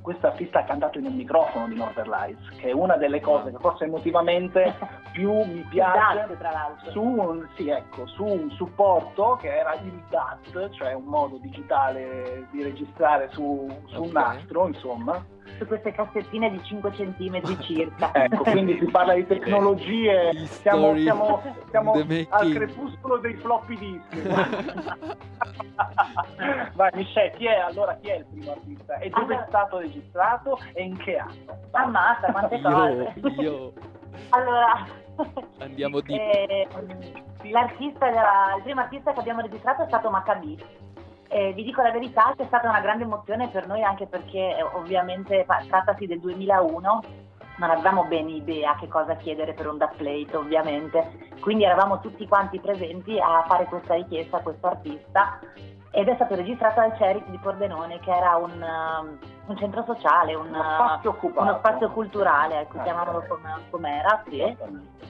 [0.00, 3.50] questo artista ha cantato in un microfono di Northern Lights, che è una delle cose
[3.50, 4.74] che forse emotivamente
[5.12, 6.90] più mi piace DAT, tra l'altro.
[6.92, 12.46] Su, un, sì, ecco, su un supporto che era il DAT, cioè un modo digitale
[12.50, 14.06] di registrare su, su okay.
[14.06, 15.22] un nastro, insomma
[15.56, 18.10] su queste cassettine di 5 cm circa.
[18.12, 24.26] ecco, quindi si parla di tecnologie, siamo, siamo, siamo al crepuscolo dei floppy disk.
[26.74, 28.98] Vai Michelle, chi è allora chi è il primo artista?
[28.98, 29.44] E dove allora...
[29.44, 31.58] è stato registrato e in che anno?
[31.70, 33.12] Ammazza, quante cose.
[33.16, 33.72] Io, io.
[34.30, 34.86] allora,
[35.58, 36.14] andiamo di...
[36.14, 36.66] Eh,
[37.50, 38.06] l'artista,
[38.56, 40.58] il primo artista che abbiamo registrato è stato Maccabi
[41.28, 44.62] eh, vi dico la verità, c'è stata una grande emozione per noi anche perché eh,
[44.62, 47.02] ovviamente trattasi del 2001,
[47.58, 52.60] non avevamo bene idea che cosa chiedere per un plate ovviamente, quindi eravamo tutti quanti
[52.60, 55.38] presenti a fare questa richiesta a questo artista
[55.90, 60.34] ed è stato registrato al Cerit di Pordenone che era un, um, un centro sociale,
[60.34, 62.80] un, uno spazio occupato, uno spazio culturale, ecco, eh,
[63.24, 63.28] eh.
[63.28, 64.56] come, com'era, sì.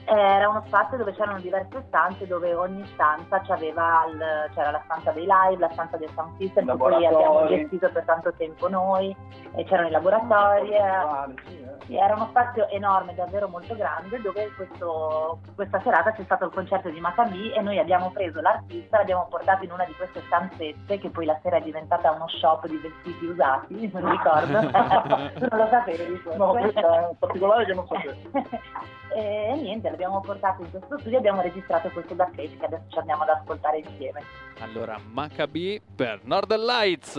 [0.05, 5.11] Era uno spazio dove c'erano diverse stanze, dove ogni stanza c'aveva il- c'era la stanza
[5.11, 9.15] dei live, la stanza del sound system, che poi abbiamo gestito per tanto tempo noi,
[9.55, 10.71] e c'erano i laboratori.
[10.71, 11.68] eh, sì, eh.
[11.85, 16.51] Sì, era uno spazio enorme, davvero molto grande, dove questo- questa serata c'è stato il
[16.51, 20.99] concerto di Maccabi e noi abbiamo preso l'artista, l'abbiamo portato in una di queste stanzette,
[20.99, 24.61] che poi la sera è diventata uno shop di vestiti usati, non mi ricordo,
[25.49, 26.21] non lo sapevi.
[26.35, 28.15] No, questo è un particolare che non sapevo.
[29.15, 32.99] e niente, l'abbiamo portato in questo studio e abbiamo registrato questo da che adesso ci
[32.99, 34.21] andiamo ad ascoltare insieme.
[34.59, 37.15] Allora, Maccabi per Northern Lights.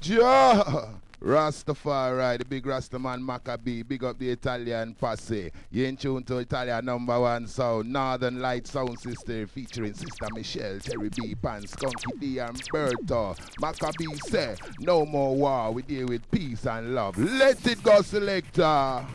[0.00, 1.02] Ja!
[1.24, 5.50] Rastafari, the big Rastaman Maccabee, big up the Italian posse.
[5.70, 10.78] You in tune to Italian number one sound, Northern Light Sound Sister featuring Sister Michelle,
[10.80, 13.34] Terry B, Pan, Skunky D, and Berto.
[13.58, 17.16] Maccabee say, no more war, we deal with peace and love.
[17.16, 19.06] Let it go, selector.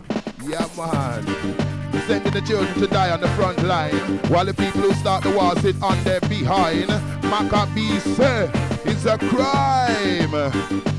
[0.41, 1.25] Yeah, man.
[2.07, 3.93] Sending the children to die on the front line
[4.29, 6.87] while the people who start the war sit on their behind.
[7.21, 10.31] Maccabee say it's a crime.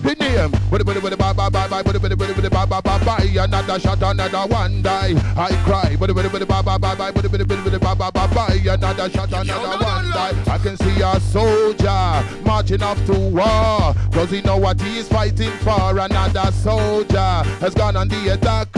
[0.02, 3.04] The name, but but but bye bye bye bye but but but bye bye bye
[3.04, 5.14] bye another shot another one die.
[5.36, 8.26] I cry, but but but bye bye bye bye but but but bye bye bye
[8.34, 10.34] bye another shot another one die.
[10.46, 13.94] I can see a soldier marching off to war.
[14.10, 15.98] Does he know what he is fighting for?
[15.98, 18.68] Another soldier has gone on the attack.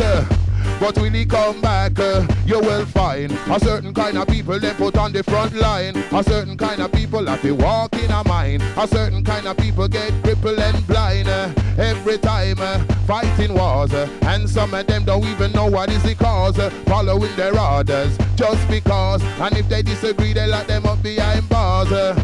[0.82, 4.74] But when he come back, uh, you will find a certain kind of people they
[4.74, 5.96] put on the front line.
[6.10, 8.60] A certain kind of people have to walk in a mine.
[8.76, 13.92] A certain kind of people get crippled and blind uh, every time uh, fighting wars.
[13.92, 16.58] uh, and some of them don't even know what is the cause.
[16.58, 19.22] uh, following their orders just because.
[19.38, 21.92] And if they disagree, they lock them up behind bars.
[21.92, 22.20] uh,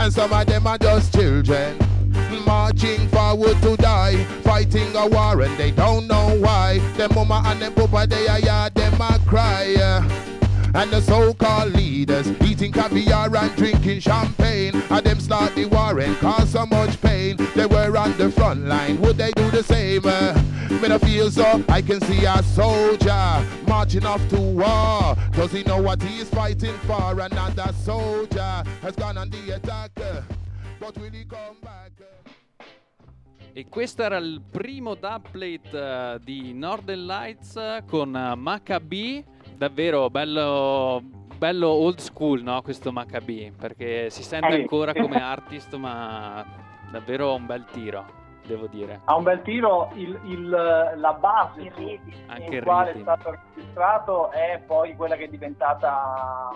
[0.00, 1.89] and some of them are just children
[2.44, 6.78] marching forward to die, fighting a war and they don't know why.
[6.96, 9.76] Them mama and them papa they are yard them a cry.
[10.72, 16.16] And the so-called leaders eating caviar and drinking champagne, and them start the war and
[16.18, 17.36] cause so much pain.
[17.56, 20.04] They were on the front line, would they do the same?
[20.80, 21.64] Me no feel so.
[21.68, 25.16] I can see a soldier marching off to war.
[25.32, 27.18] Does he know what he is fighting for?
[27.18, 29.90] Another soldier has gone on the attack.
[30.78, 31.90] But will he come back?
[33.52, 39.24] E questo era il primo dubplate eh, di Northern Lights eh, con uh, Maccabi,
[39.56, 41.02] davvero bello,
[41.36, 42.62] bello old school no?
[42.62, 44.60] questo Maccabi, perché si sente Eh.
[44.60, 46.44] ancora come artist ma
[46.92, 48.04] davvero un bel tiro,
[48.46, 49.00] devo dire.
[49.04, 52.12] Ha un bel tiro, il- il- la base Il ritmo.
[52.28, 56.50] Anche in il quale è stato registrato è poi quella che è diventata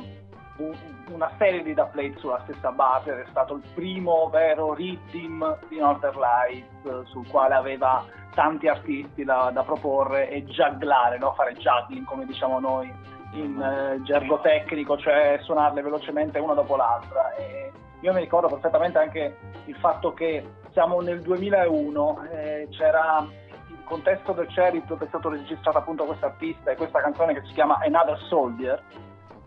[0.56, 6.18] una serie di dubplate sulla stessa base, è stato il primo vero rhythm di Northern
[6.18, 11.32] Lights eh, sul quale aveva tanti artisti da, da proporre e jugglare, no?
[11.34, 12.92] fare juggling come diciamo noi
[13.32, 17.34] in eh, gergo tecnico, cioè suonarle velocemente una dopo l'altra.
[17.34, 23.26] E io mi ricordo perfettamente anche il fatto che siamo nel 2001, eh, c'era
[23.68, 27.42] il contesto del Cherry dove è stato registrato appunto questo artista e questa canzone che
[27.46, 28.82] si chiama Another Soldier,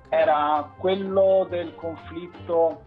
[0.10, 2.82] era quello del conflitto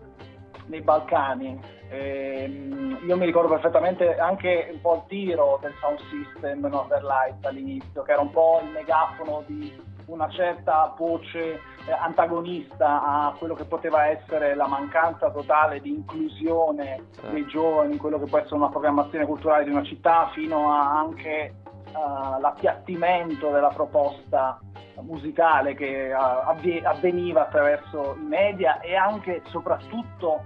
[0.66, 1.60] nei Balcani.
[1.88, 7.44] Ehm, io mi ricordo perfettamente anche un po' il tiro del sound system Northern Lights
[7.44, 13.54] all'inizio, che era un po' il megafono di una certa voce eh, antagonista a quello
[13.54, 18.56] che poteva essere la mancanza totale di inclusione dei giovani in quello che può essere
[18.56, 21.54] una programmazione culturale di una città, fino a anche
[21.90, 24.58] eh, l'appiattimento della proposta
[25.00, 30.44] musicale che eh, avveniva attraverso i media e anche e soprattutto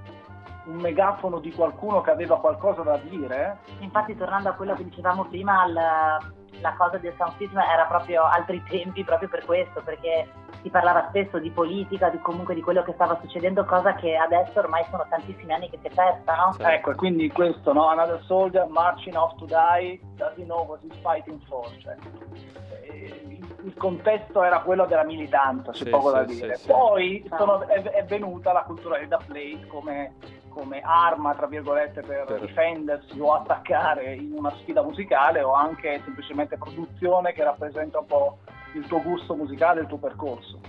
[0.66, 3.58] un megafono di qualcuno che aveva qualcosa da dire.
[3.80, 8.24] Infatti, tornando a quello che dicevamo prima, il- la cosa del sound system era proprio
[8.24, 10.28] altri tempi proprio per questo, perché
[10.64, 14.58] si parlava spesso di politica, di comunque di quello che stava succedendo, cosa che adesso
[14.58, 16.52] ormai sono tantissimi anni che si è persa, no?
[16.54, 16.72] Certo.
[16.72, 17.88] Ecco, e quindi questo, no?
[17.88, 21.68] Another soldier marching off to die, does he know what he's fighting for?
[21.78, 21.94] Cioè,
[22.82, 26.54] eh, il contesto era quello della militanza, c'è Sì, poco da sì, dire.
[26.56, 26.70] sì, sì.
[26.70, 30.14] Poi sono- è, è venuta la cultura del play come,
[30.54, 36.00] come arma, tra virgolette, per, Per- difendersi o attaccare in una sfida musicale o anche
[36.04, 38.38] semplicemente produzione che rappresenta un po'
[38.74, 40.60] il tuo gusto musicale, il tuo percorso.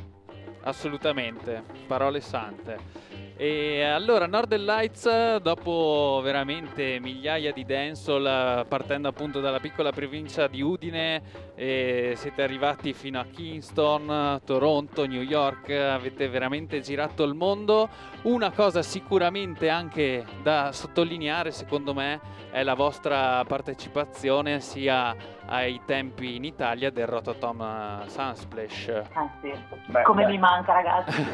[0.64, 3.25] Assolutamente, parole sante.
[3.38, 10.62] E allora Northern Lights, dopo veramente migliaia di dancehall, partendo appunto dalla piccola provincia di
[10.62, 11.22] Udine,
[11.54, 17.90] eh, siete arrivati fino a Kingston, Toronto, New York, avete veramente girato il mondo.
[18.22, 22.22] Una cosa sicuramente anche da sottolineare, secondo me,
[22.52, 25.14] è la vostra partecipazione sia
[25.48, 29.04] ai tempi in Italia del Rototom Sunsplash.
[29.12, 29.52] Ah sì,
[29.88, 30.32] beh, come beh.
[30.32, 31.26] mi manca ragazzi.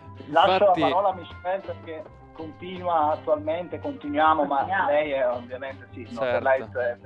[0.28, 0.80] Lascio Infatti...
[0.80, 2.02] la parola a Michelle perché
[2.32, 6.42] continua attualmente, continuiamo, ma lei è ovviamente sì, certo.
[6.42, 6.98] lei è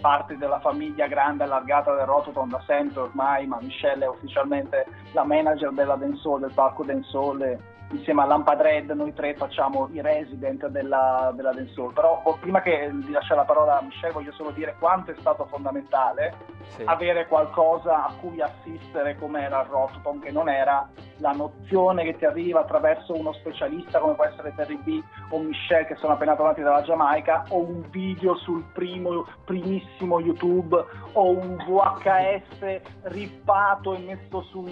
[0.00, 5.24] parte della famiglia grande allargata del Rototom da sempre ormai, ma Michelle è ufficialmente la
[5.24, 11.32] manager della Densole, del parco Densole insieme a Lampadred noi tre facciamo i resident della,
[11.34, 11.92] della Densol.
[11.92, 15.14] Però oh, prima che di lasciare la parola a Michelle voglio solo dire quanto è
[15.18, 16.34] stato fondamentale
[16.68, 16.82] sì.
[16.84, 20.88] avere qualcosa a cui assistere come era il Rototom, che non era
[21.18, 25.86] la nozione che ti arriva attraverso uno specialista come può essere Terry B o Michelle
[25.86, 31.56] che sono appena tornati dalla Giamaica o un video sul primo, primissimo YouTube o un
[31.56, 34.62] VHS rippato e messo su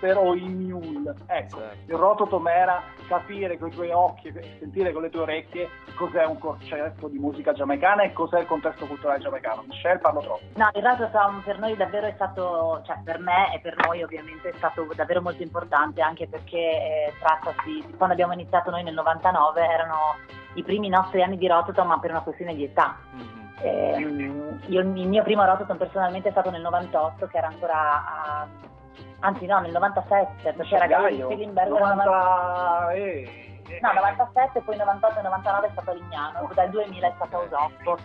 [0.00, 1.14] Napster o in Mule.
[1.26, 1.92] Ecco, certo.
[1.92, 6.24] il Rototom era capire con i tuoi occhi e sentire con le tue orecchie cos'è
[6.24, 9.64] un concerto di musica giamaicana e cos'è il contesto culturale giamaicano.
[9.66, 10.40] Michelle, parlo troppo.
[10.54, 14.48] No, il Rototom per noi davvero è stato, cioè per me e per noi ovviamente
[14.48, 18.94] è stato davvero molto importante importante anche perché eh, trattasi, quando abbiamo iniziato noi nel
[18.94, 20.16] 99 erano
[20.54, 22.96] i primi nostri anni di Rototom ma per una questione di età.
[23.14, 23.38] Mm-hmm.
[23.62, 24.32] Eh,
[24.68, 28.46] io, il mio primo Rototom personalmente è stato nel 98 che era ancora a,
[29.20, 32.92] anzi no nel 97 perché era Gallo Spilimbergo 90...
[32.92, 37.38] eh, eh, no 97 poi 98 e 99 è stato Lignano dal 2000 è stato
[37.38, 37.98] Osoppo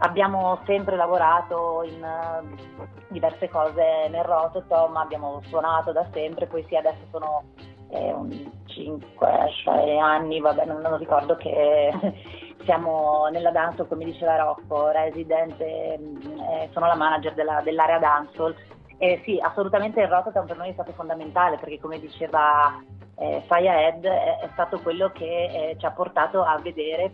[0.00, 6.76] Abbiamo sempre lavorato in uh, diverse cose nel Rototom, abbiamo suonato da sempre, poi sì,
[6.76, 7.42] adesso sono
[7.90, 8.14] eh,
[8.66, 11.90] 5-6 anni, vabbè, non, non, ricordo che
[12.62, 15.98] siamo nella dancehall, come diceva Rocco, resident, eh,
[16.70, 18.54] sono la manager della, dell'area dancehall.
[18.98, 22.82] Eh, sì, assolutamente il Rototom per noi è stato fondamentale perché come diceva
[23.16, 27.12] eh, Firehead è, è stato quello che eh, ci ha portato a vedere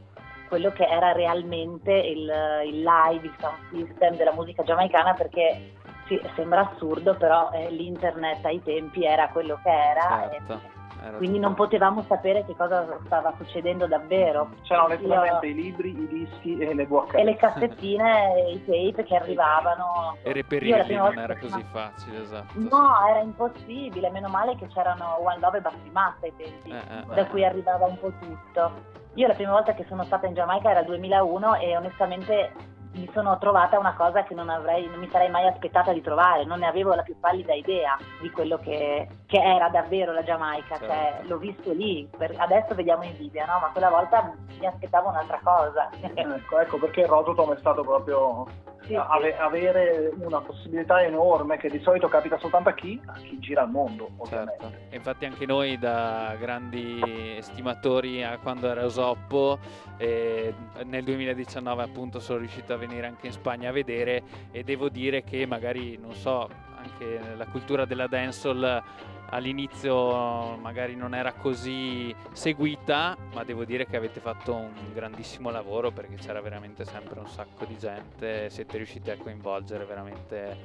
[0.49, 2.31] quello che era realmente il,
[2.67, 5.73] il live, il sound system della musica giamaicana perché
[6.07, 10.29] sì, sembra assurdo, però eh, l'internet ai tempi era quello che era.
[10.31, 10.74] Certo.
[11.17, 14.51] Quindi non potevamo sapere che cosa stava succedendo davvero.
[14.63, 15.53] C'erano letteralmente Io...
[15.53, 17.15] i libri, i dischi e le VHS.
[17.15, 20.17] E le cassettine e i tape che arrivavano.
[20.23, 22.53] E reperirli non era così facile, esatto.
[22.55, 26.77] No, era impossibile, meno male che c'erano One Love e Basti Massa ai tempi, eh,
[26.77, 28.93] eh, da cui arrivava un po' tutto.
[29.15, 32.53] Io la prima volta che sono stata in Giamaica era il 2001 e onestamente
[32.95, 36.45] mi sono trovata una cosa che non, avrei, non mi sarei mai aspettata di trovare,
[36.45, 40.79] non ne avevo la più pallida idea di quello che, che era davvero la Giamaica,
[40.79, 41.17] cioè, certo.
[41.17, 43.59] cioè, l'ho visto lì, per, adesso vediamo in video, no?
[43.61, 45.91] ma quella volta mi aspettavo un'altra cosa.
[46.15, 48.47] ecco, ecco perché Rototom è stato proprio
[48.87, 49.41] sì, ave, sì.
[49.41, 53.01] avere una possibilità enorme che di solito capita soltanto a chi?
[53.07, 54.61] A chi gira al mondo, ovviamente.
[54.61, 54.95] Certo.
[54.95, 59.59] Infatti anche noi da grandi estimatori a quando era Osoppo
[59.97, 64.89] eh, nel 2019 appunto sono riuscito a venire anche in Spagna a vedere e devo
[64.89, 68.83] dire che magari non so anche la cultura della dancehall
[69.31, 75.91] all'inizio magari non era così seguita, ma devo dire che avete fatto un grandissimo lavoro
[75.91, 80.57] perché c'era veramente sempre un sacco di gente, siete riusciti a coinvolgere veramente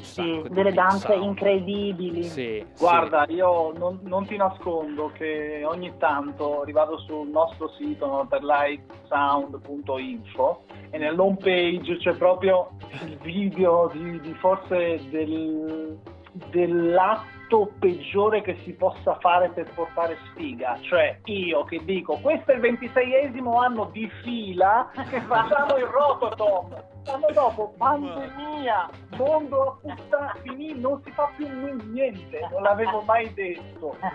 [0.00, 1.24] sì, delle danze sound.
[1.24, 2.24] incredibili.
[2.24, 3.34] Sì, Guarda, sì.
[3.34, 11.36] io non, non, ti nascondo che ogni tanto rivado sul nostro sito northernlightsound.info e nell'home
[11.36, 12.70] page c'è proprio
[13.04, 15.96] il video di, di forse del,
[16.50, 22.52] dell'atto l'atto peggiore che si possa fare per portare sfiga, cioè io che dico questo
[22.52, 29.94] è il ventiseiesimo anno di fila che facciamo il Rototom, l'anno dopo pandemia, mondo a
[29.94, 31.48] puttana, finì, non si fa più
[31.90, 33.96] niente, non l'avevo mai detto.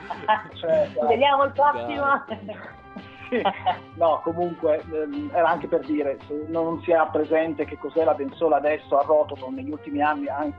[0.54, 2.83] Cioè, Vediamo il prossimo.
[3.96, 8.14] no, comunque ehm, era anche per dire, se non si ha presente che cos'è la
[8.14, 10.58] Densola adesso a Rototom negli ultimi anni, anzi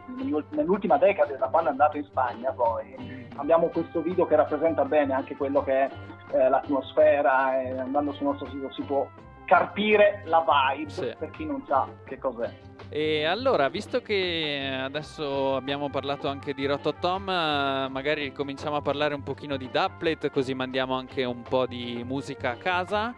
[0.50, 5.14] nell'ultima decade da quando è andato in Spagna poi, abbiamo questo video che rappresenta bene
[5.14, 5.90] anche quello che è
[6.32, 9.06] eh, l'atmosfera e andando sul nostro sito si può
[9.44, 10.44] carpire la
[10.76, 11.14] vibe sì.
[11.18, 12.50] per chi non sa che cos'è.
[12.88, 19.22] E allora, visto che adesso abbiamo parlato anche di Rototom, magari cominciamo a parlare un
[19.22, 23.14] pochino di Duplet, così mandiamo anche un po' di musica a casa.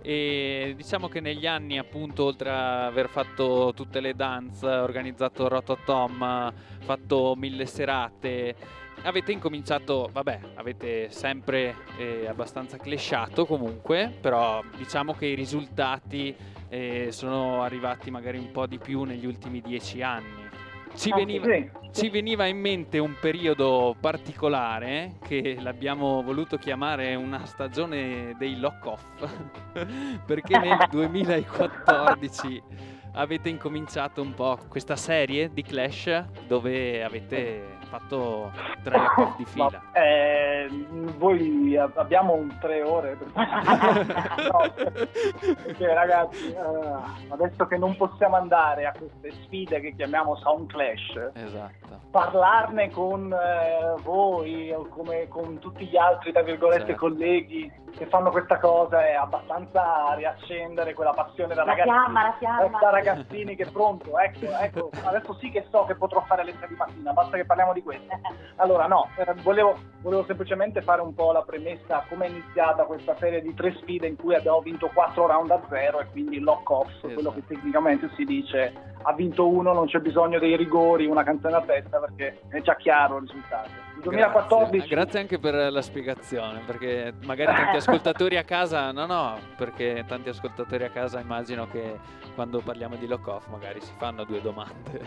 [0.00, 6.52] E diciamo che negli anni, appunto, oltre ad aver fatto tutte le dance, organizzato Rototom,
[6.78, 8.54] fatto mille serate,
[9.02, 16.36] avete incominciato, vabbè, avete sempre eh, abbastanza clashato comunque, però diciamo che i risultati
[16.68, 20.44] eh, sono arrivati magari un po' di più negli ultimi dieci anni.
[20.94, 21.46] Ci Ah, veniva,
[21.92, 29.02] ci veniva in mente un periodo particolare che l'abbiamo voluto chiamare una stagione dei lock-off,
[30.24, 32.62] perché nel 2014
[33.12, 38.50] avete incominciato un po' questa serie di Clash dove avete fatto
[38.82, 38.98] tre
[39.36, 39.70] di fila.
[39.70, 40.68] Ma, eh,
[41.16, 44.72] voi abbiamo un tre ore per No,
[45.64, 46.58] perché ragazzi eh,
[47.28, 52.00] adesso che non possiamo andare a queste sfide che chiamiamo Sound Clash Esatto.
[52.10, 57.00] parlarne con eh, voi o come con tutti gli altri tra virgolette Certo.
[57.00, 62.34] colleghi che fanno questa cosa è abbastanza riaccendere quella passione da La ragazzini fiamma, la
[62.38, 62.78] fiamma.
[62.78, 66.68] da ragazzini che pronto ecco ecco adesso sì che so che potrò fare le tre
[66.68, 68.08] di mattina basta che parliamo di questo
[68.56, 73.16] allora no eh, volevo, volevo semplicemente fare un po' la premessa come è iniziata questa
[73.16, 76.68] serie di tre sfide in cui abbiamo vinto quattro round a zero e quindi lock
[76.70, 77.34] off quello Esatto.
[77.34, 78.72] che tecnicamente si dice
[79.02, 82.74] ha vinto uno non c'è bisogno dei rigori una canzone a testa perché è già
[82.76, 84.88] chiaro il risultato 2014 Grazie.
[84.88, 90.28] Grazie anche per la spiegazione, perché magari tanti ascoltatori a casa, no no, perché tanti
[90.28, 91.98] ascoltatori a casa immagino che
[92.34, 95.00] quando parliamo di lock off magari si fanno due domande.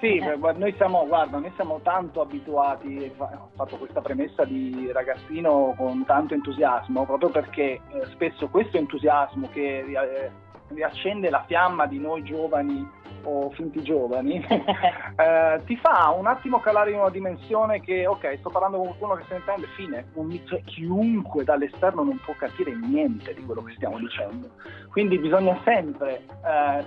[0.00, 5.74] Sì, guarda, noi siamo, guarda, noi siamo tanto abituati, ho fatto questa premessa di ragazzino
[5.76, 10.30] con tanto entusiasmo, proprio perché eh, spesso questo entusiasmo che ri- eh,
[10.68, 16.90] riaccende la fiamma di noi giovani o finti giovani, eh, ti fa un attimo calare
[16.92, 20.42] in una dimensione che, ok, sto parlando con qualcuno che se ne intende, fine, mi-
[20.46, 24.48] cioè, chiunque dall'esterno non può capire niente di quello che stiamo dicendo.
[24.90, 26.84] Quindi bisogna sempre, eh,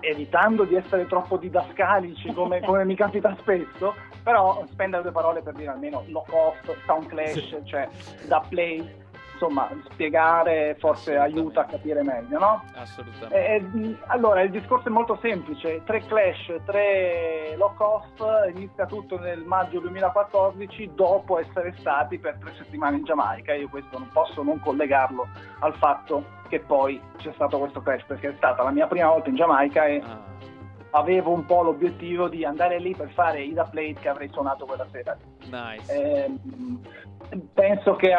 [0.00, 5.54] evitando di essere troppo didascalici come, come mi capita spesso, però spendere due parole per
[5.54, 7.88] dire almeno lock off, sound clash, cioè
[8.26, 9.00] da play,
[9.42, 12.64] insomma spiegare forse aiuta a capire meglio, no?
[12.74, 13.34] Assolutamente.
[13.34, 18.20] Eh, eh, allora, il discorso è molto semplice, tre clash, tre lock off,
[18.54, 23.98] inizia tutto nel maggio 2014 dopo essere stati per tre settimane in Giamaica, io questo
[23.98, 25.26] non posso non collegarlo
[25.60, 29.30] al fatto che poi c'è stato questo clash perché è stata la mia prima volta
[29.30, 30.20] in Giamaica e Ah,
[30.92, 34.86] avevo un po' l'obiettivo di andare lì per fare Ida Plate che avrei suonato quella
[34.90, 35.16] sera.
[35.50, 35.92] nice.
[35.92, 36.80] Ehm,
[37.54, 38.12] penso che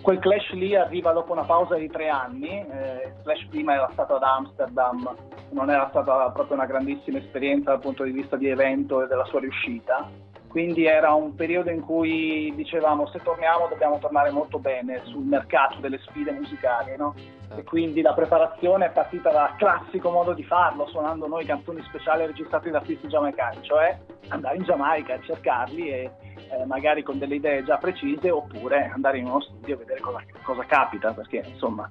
[0.00, 2.48] quel clash lì arriva dopo una pausa di tre anni.
[2.48, 5.14] Eh, il clash prima era stato ad Amsterdam,
[5.50, 9.24] non era stata proprio una grandissima esperienza dal punto di vista di evento e della
[9.24, 10.08] sua riuscita.
[10.56, 15.80] Quindi era un periodo in cui dicevamo se torniamo dobbiamo tornare molto bene sul mercato
[15.80, 17.12] delle sfide musicali, no?
[17.14, 17.64] E Certo.
[17.64, 22.70] quindi la preparazione è partita dal classico modo di farlo, suonando noi canzoni speciali registrati
[22.70, 23.98] da artisti giamaicani, cioè
[24.28, 26.10] andare in Giamaica a cercarli e
[26.50, 30.22] eh, magari con delle idee già precise oppure andare in uno studio e vedere cosa,
[30.42, 31.90] cosa capita, perché insomma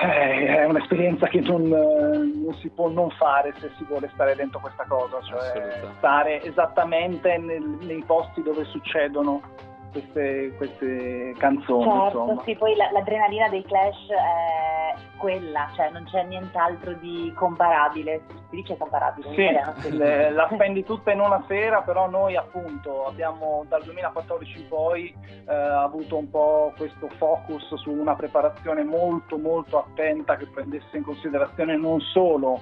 [0.00, 4.58] è un'esperienza che non, eh, non si può non fare se si vuole stare dentro
[4.60, 9.42] questa cosa, cioè stare esattamente nel- nei posti dove succedono
[9.90, 11.84] queste, queste canzoni.
[11.84, 12.42] Certo, insomma.
[12.44, 18.22] sì, poi la- l'adrenalina dei Clash è quella, cioè non c'è nient'altro di comparabile.
[18.48, 19.28] Si dice comparabile?
[19.34, 24.68] Sì, le- la spendi tutta in una sera, però noi appunto abbiamo dal 2014 in
[24.68, 25.14] poi
[25.48, 31.02] eh, avuto un po' questo focus su una preparazione molto molto attenta che prendesse in
[31.04, 32.60] considerazione non solo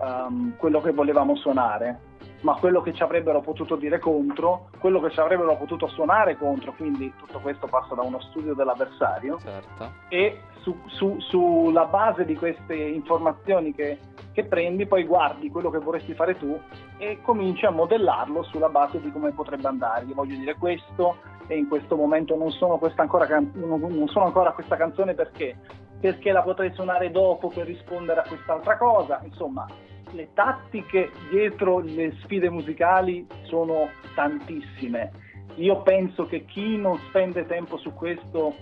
[0.00, 2.00] ehm, quello che volevamo suonare,
[2.40, 6.72] ma quello che ci avrebbero potuto dire contro, quello che ci avrebbero potuto suonare contro,
[6.72, 9.92] quindi tutto questo passa da uno studio dell'avversario Certo.
[10.08, 13.98] e su- su- sulla base di queste informazioni che,
[14.32, 16.58] che prendi poi guardi quello che vorresti fare tu
[16.98, 20.04] e cominci a modellarlo sulla base di come potrebbe andare.
[20.04, 21.16] Io voglio dire questo
[21.46, 25.56] e in questo momento non sono, questa ancora, can- non sono ancora questa canzone perché?
[26.00, 29.20] Perché la potrei suonare dopo per rispondere a quest'altra cosa.
[29.24, 29.66] Insomma,
[30.12, 35.10] le tattiche dietro le sfide musicali sono tantissime.
[35.56, 38.54] Io penso che chi non spende tempo su questo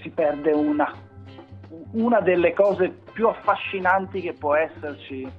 [0.00, 0.92] si perde una,
[1.92, 5.30] una delle cose più affascinanti che può esserci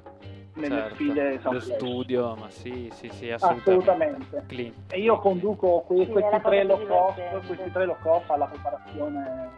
[0.56, 0.94] nelle certo.
[0.96, 4.38] sfide Lo studio, ma sì, sì, sì, assolutamente.
[4.38, 4.84] Assolutamente.
[4.92, 7.48] E io conduco que- Sì, questi, tre off, divertente.
[7.48, 9.52] questi tre lock off alla preparazione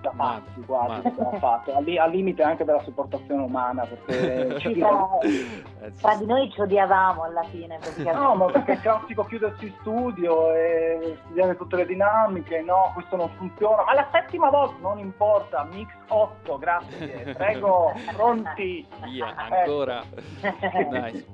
[0.00, 3.84] da pazzi quasi ma- che abbiamo fatto, al, li- al limite anche della sopportazione umana
[3.86, 5.62] perché ci Sì,
[6.00, 7.78] tra, di noi ci odiavamo alla fine.
[7.78, 8.18] praticamente.
[8.20, 13.16] No, ma perché è classico chiudersi in studio e studiare tutte le dinamiche, no, questo
[13.16, 13.84] non funziona.
[13.84, 18.86] Ma la settima volta non importa, mix 8, grazie, prego, pronti.
[19.04, 20.02] Via, ancora.
[20.40, 20.84] Eh.
[20.90, 21.26] Nice.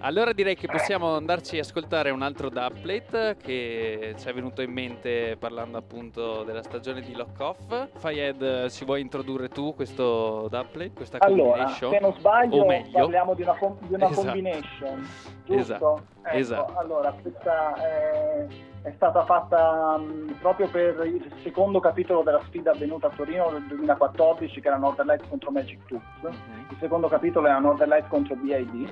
[0.00, 4.72] Allora direi che possiamo andarci a ascoltare un altro dubplate che ci è venuto in
[4.72, 7.88] mente parlando appunto della stagione di Lock Off.
[7.96, 11.90] Fayed, ci vuoi introdurre tu questo dubplate, questa Allora, combination?
[11.92, 12.90] se non sbaglio, O meglio.
[13.00, 14.26] parliamo di una, com- di una Esatto.
[14.26, 15.08] combination,
[15.44, 15.54] giusto?
[15.58, 16.76] Esatto, Ecco, esatto.
[16.78, 18.46] Allora, questa è,
[18.82, 23.62] è stata fatta mh, proprio per il secondo capitolo della sfida avvenuta a Torino nel
[23.66, 26.02] 2014, che era Northern Lights contro Magic Tubes.
[26.22, 26.66] Mhm.
[26.70, 28.88] Il secondo capitolo era Northern Lights contro BID.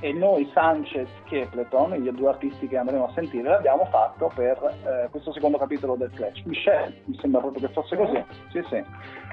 [0.00, 4.56] e noi Sanchez e Pleton, gli due artisti che andremo a sentire, l'abbiamo fatto per
[4.84, 6.40] eh, questo secondo capitolo del Clash.
[6.44, 8.24] Michelle, mi sembra proprio che fosse così.
[8.52, 8.84] Sì, sì.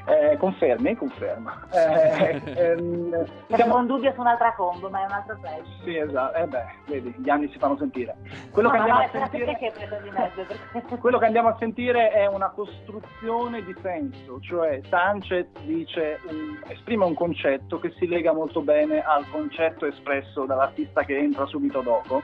[0.07, 0.95] Eh, confermi?
[0.95, 1.67] Conferma.
[1.71, 3.25] Eh, ehm,
[3.55, 5.83] Siamo in dubbio su un'altra combo, ma è un altro flash.
[5.83, 6.37] sì, esatto.
[6.37, 8.15] Eh beh, vedi, gli anni si fanno sentire.
[8.51, 9.57] Quello No, che andiamo no, sentire...
[9.57, 9.71] che
[10.11, 10.97] mezzo.
[10.99, 17.05] Quello che andiamo a sentire è una costruzione di senso, cioè Sanchez dice, un- esprime
[17.05, 22.21] un concetto che si lega molto bene al concetto espresso dall'artista che entra subito dopo.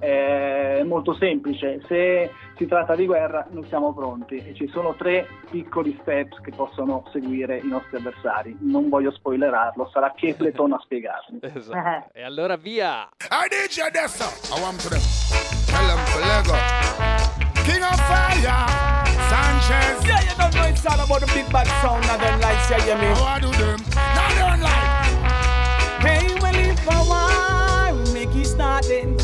[0.00, 5.26] È molto semplice, se si tratta di guerra non siamo pronti e ci sono tre
[5.50, 8.56] piccoli steps che possono seguire i nostri avversari.
[8.60, 11.40] Non voglio spoilerarlo, sarà Kepleton a spiegarli.
[11.42, 12.08] Esatto.
[12.14, 13.08] E allora via!
[13.30, 14.56] I did you sir.
[14.56, 15.00] I want to them.
[15.66, 16.56] Tell them to Lego.
[17.64, 18.40] King of Fire,
[19.28, 20.04] Sanchez.
[20.06, 22.84] Yeah, you don't know it's all about the big bad sound of them lights, yeah,
[22.86, 23.14] you mean?
[23.16, 23.78] How I do them?
[23.94, 24.88] Now they don't like.
[26.00, 29.16] Hey, well, if I want, make it start then.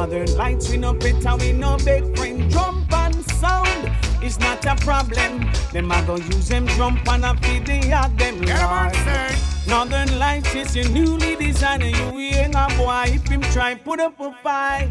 [0.00, 2.50] Northern lights, we no better, we no big friend.
[2.50, 3.92] Jump and sound
[4.24, 5.46] is not a problem.
[5.74, 9.36] Them a go use them jump and a feed the at them on Lord.
[9.68, 14.00] Northern lights is your newly designed and you ain't a boy if him try put
[14.00, 14.90] up a fight.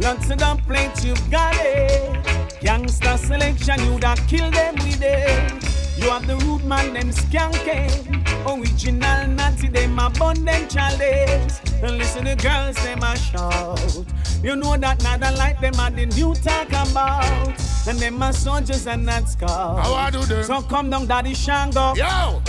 [0.00, 2.62] Lots of plates you've got it.
[2.62, 5.81] Youngster selection, you da kill them with it.
[6.02, 8.26] You have the root man, them skanking.
[8.44, 11.60] Original natty, them abundant chalice.
[11.80, 14.04] And listen to girls, them a shout.
[14.42, 17.56] You know that not like them are the new talk about.
[17.86, 19.86] And them are soldiers and not scouts.
[19.86, 20.42] How I do them?
[20.42, 21.94] So come down, Daddy Shango.
[21.94, 22.42] Yo!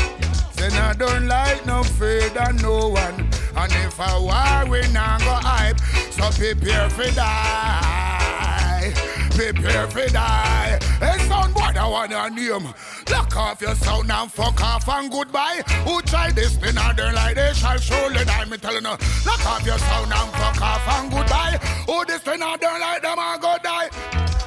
[0.54, 3.30] Say I don't like no fear than no one.
[3.56, 5.80] And if I war, we not go hype.
[6.10, 8.93] So prepare for die.
[9.30, 10.80] Prepare for die.
[10.99, 12.74] Hey, sound boy, I want your name.
[13.10, 15.62] Lock off your sound and fuck off and goodbye.
[15.86, 18.45] Who try this thing and they like they shall surely die.
[18.45, 21.60] Me telling you, lock off your sound and fuck off and goodbye.
[21.88, 23.89] Who this thing and they like them and go die.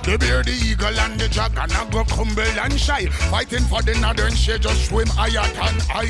[0.06, 3.06] The bear, the eagle, and the dragon a go crumble and shy.
[3.06, 6.06] Fighting for the northern shade, just swim higher than I.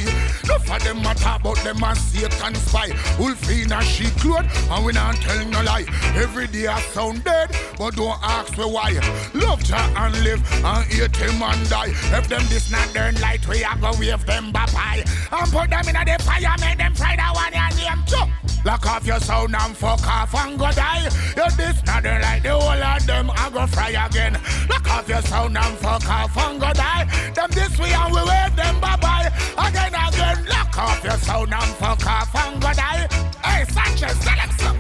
[0.47, 2.93] No for them matter, about them a Satan spy.
[3.19, 5.87] Wolf in a sheep and we not tell no lie.
[6.15, 9.01] Every day I sound dead, but don't ask me why.
[9.33, 11.93] Love Jah and live, and hate him and die.
[12.13, 15.05] If them this not turn light, we a go wave them bye bye.
[15.33, 18.47] And put them in a the fire, make them fry that one and name too.
[18.67, 21.05] Lock off your sound and fuck off and go die.
[21.37, 24.39] You this not turn like the whole of them, I go fry again.
[24.69, 27.05] Lock off your sound and fuck off and go die.
[27.35, 29.33] Them this way and we wave them bye bye.
[29.59, 33.09] Again, again, lock off your sound and fuck off and go die.
[33.45, 34.79] Hey, Sanchez, select some.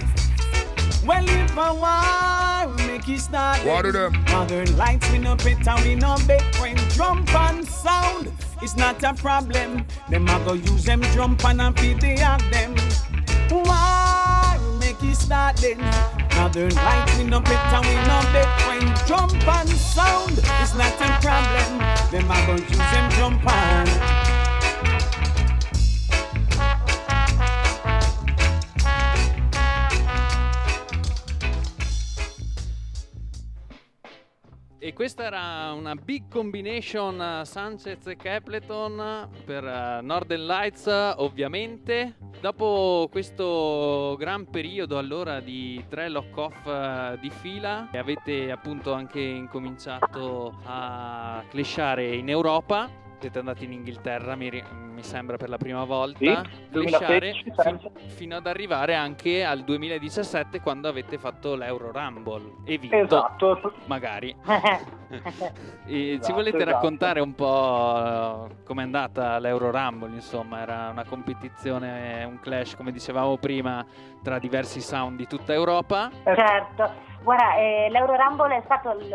[1.06, 3.58] Well, if I want, make it start.
[3.64, 4.24] What do them?
[4.24, 6.78] Northern lights, we no pet and we no big friend.
[6.90, 9.86] Jump and sound, it's not a problem.
[10.10, 12.16] Them a go use them jump and a feed the
[12.50, 12.74] them.
[13.50, 14.35] Why
[15.28, 15.78] make it start then?
[16.36, 19.06] Northern lights, we no pet and we no big friend.
[19.06, 21.78] Jump and sound, it's not a problem.
[22.10, 24.45] Them a go use them jump and.
[34.86, 42.14] E questa era una big combination eh, Sanchez e Capleton per eh, Northern Lights ovviamente.
[42.40, 50.56] Dopo questo gran periodo allora di tre lock-off eh, di fila avete appunto anche incominciato
[50.62, 52.88] a clashare in Europa.
[53.18, 54.62] Siete andati in Inghilterra, mi, ri-
[54.92, 56.18] mi sembra per la prima volta.
[56.18, 56.26] Sì,
[56.70, 57.90] Clashare 2016, fin- sempre.
[58.08, 64.34] fino ad arrivare anche al 2017 quando avete fatto l'Euro Rumble e vinto Esatto, magari.
[65.86, 66.70] E ci Esatto, volete esatto.
[66.72, 70.12] raccontare un po' eh, com'è andata l'Euro Rumble?
[70.14, 73.84] Insomma, era una competizione, un clash, come dicevamo prima,
[74.22, 76.10] tra diversi sound di tutta Europa.
[76.24, 76.90] Certo,
[77.26, 79.12] guarda, eh, l'Euro Rumble è stato il,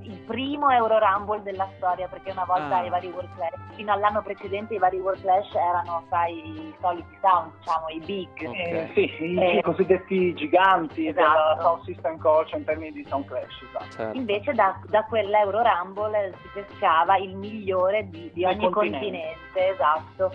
[0.00, 2.84] il primo Euro Rumble della storia perché una volta Ah.
[2.84, 7.16] i vari World Clash, fino all'anno precedente i vari World Clash erano sai, i soliti
[7.22, 8.48] sound, diciamo, i big.
[8.48, 8.54] Ok.
[8.58, 9.56] Eh, sì, i, Eh.
[9.58, 11.28] i cosiddetti giganti Esatto.
[11.28, 13.62] della Sound System Culture in termini di sound clash.
[13.62, 13.90] Esatto.
[13.90, 14.16] Certo.
[14.18, 18.98] Invece da, da quell'Euro Rumble si pescava il migliore di, di ogni continente.
[18.98, 20.32] continente, esatto.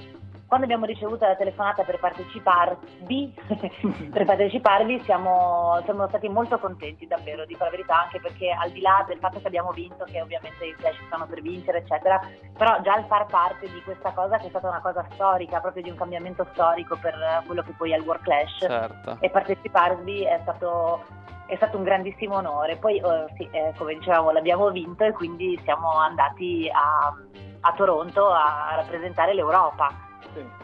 [0.48, 3.34] Quando abbiamo ricevuto la telefonata per parteciparvi,
[4.12, 8.80] per parteciparvi siamo, siamo, stati molto contenti davvero, dico la verità, anche perché al di
[8.80, 12.20] là del fatto che abbiamo vinto, che ovviamente i Clash stanno per vincere, eccetera,
[12.58, 15.84] però già il far parte di questa cosa che è stata una cosa storica, proprio
[15.84, 19.18] di un cambiamento storico per quello che poi è il World Clash certo.
[19.20, 21.04] e parteciparvi è stato
[21.48, 22.76] è stato un grandissimo onore.
[22.76, 27.14] Poi, eh, sì, eh, come dicevamo, l'abbiamo vinto e quindi siamo andati a,
[27.62, 30.07] a Toronto a rappresentare l'Europa.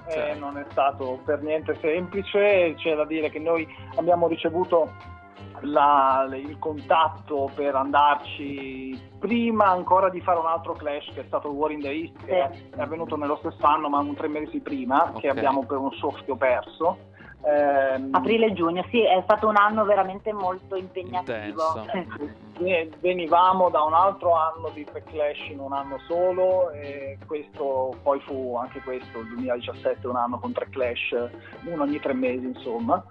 [0.08, 4.92] Sì, eh, non è stato per niente semplice, c'è da dire che noi abbiamo ricevuto
[5.62, 11.50] la, il contatto per andarci prima ancora di fare un altro clash che è stato
[11.50, 12.26] War in the East, sì.
[12.26, 12.42] che
[12.76, 15.22] è avvenuto nello stesso anno ma un tre mesi prima, okay.
[15.22, 17.12] che abbiamo per un soffio perso.
[17.46, 21.86] Eh, Aprile e giugno, sì, è stato un anno veramente molto impegnativo.
[23.00, 28.56] Venivamo da un altro anno di Clash in un anno solo e questo poi fu
[28.58, 31.16] anche questo, il 2017, un anno con tre Clash,
[31.66, 33.04] uno ogni tre mesi insomma.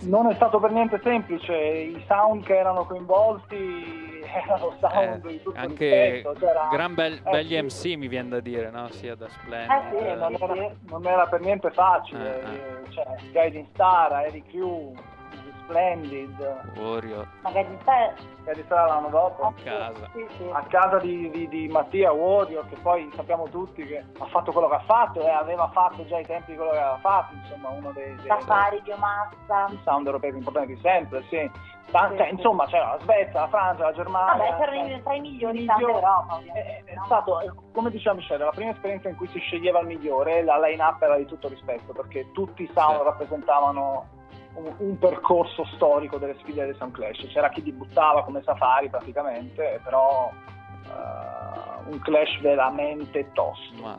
[0.00, 5.42] Non è stato per niente semplice, i sound che erano coinvolti erano sound eh, di
[5.42, 7.92] tutto anche rispetto, gran bel, eh, belli sì.
[7.92, 8.88] MC mi viene da dire, no?
[8.90, 9.70] sia da Splendid.
[9.70, 12.90] Eh sì, non era, non era per niente facile, eh, eh.
[12.90, 14.92] cioè Guiding Star, Eric Q,
[15.64, 16.38] Splendid,
[16.76, 17.26] Warrior.
[17.42, 18.14] Ma Guiding Star
[18.46, 19.42] Guiding Star l'anno dopo.
[19.42, 20.08] A casa.
[20.12, 20.48] Sì, sì.
[20.52, 24.68] A casa di, di, di, Mattia Warrior, che poi sappiamo tutti che ha fatto quello
[24.68, 27.90] che ha fatto e aveva fatto già ai tempi quello che aveva fatto, insomma uno
[27.92, 28.14] dei...
[28.14, 29.66] dei Safari, biomassa.
[29.70, 31.50] Il sound europeo più importante di sempre, sì.
[31.90, 34.32] Tante, cioè, insomma c'era la Svezia, la Francia, la Germania.
[34.36, 38.70] Vabbè, c'erano i tre migliori in Europa, È, è stato, come diceva Michele, la prima
[38.72, 42.64] esperienza in cui si sceglieva il migliore, la line-up era di tutto rispetto, perché tutti
[42.64, 43.04] i sound sì.
[43.04, 44.08] rappresentavano
[44.54, 47.26] un, un, percorso storico delle sfide del Sound Clash.
[47.28, 53.82] C'era chi debuttava come Safari praticamente, però uh, un clash veramente tosto.
[53.82, 53.98] Ma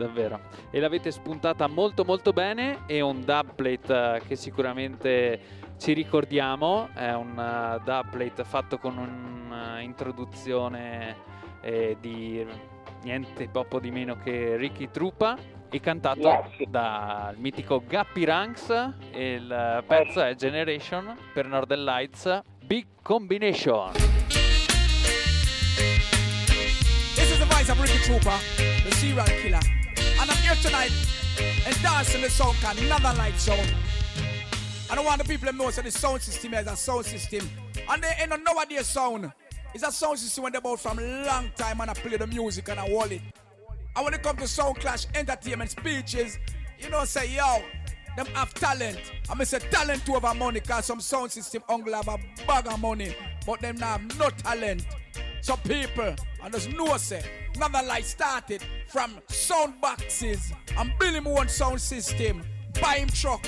[0.00, 0.40] davvero.
[0.70, 7.30] E l'avete spuntata molto molto bene e un eh, che sicuramente ci ricordiamo, è un
[7.30, 11.16] uh, dubplate fatto con un'introduzione
[11.62, 12.46] eh, di
[13.02, 15.38] niente poco di meno che Ricky Trupa
[15.70, 16.68] e cantato yes.
[16.68, 18.68] dal mitico Guppy Ranks
[19.10, 23.92] e il pezzo è Generation per Northern Lights Big Combination.
[27.14, 28.36] This is the voice of Ricky Trooper,
[28.84, 29.60] the serial killer.
[30.20, 30.92] And I'm here tonight
[31.64, 33.99] and dancing the song called Northern Lights Zone.
[34.90, 37.48] I don't want the people to know so the sound system is a sound system.
[37.88, 39.32] And they ain't no nowadays sound.
[39.72, 42.68] It's a sound system when they bought from long time and I play the music
[42.68, 43.22] and I hold it.
[43.94, 46.38] And when it comes to sound clash, entertainment, speeches,
[46.80, 47.62] you know, say, yo,
[48.16, 48.98] them have talent.
[49.28, 52.66] I mean, say talent to over money, cause some sound system only have a bag
[52.66, 53.14] of money,
[53.46, 54.86] but them now have no talent.
[55.40, 57.22] So people, and there's no say,
[57.54, 62.42] another light started from sound boxes and building one sound system,
[62.80, 63.46] buying truck,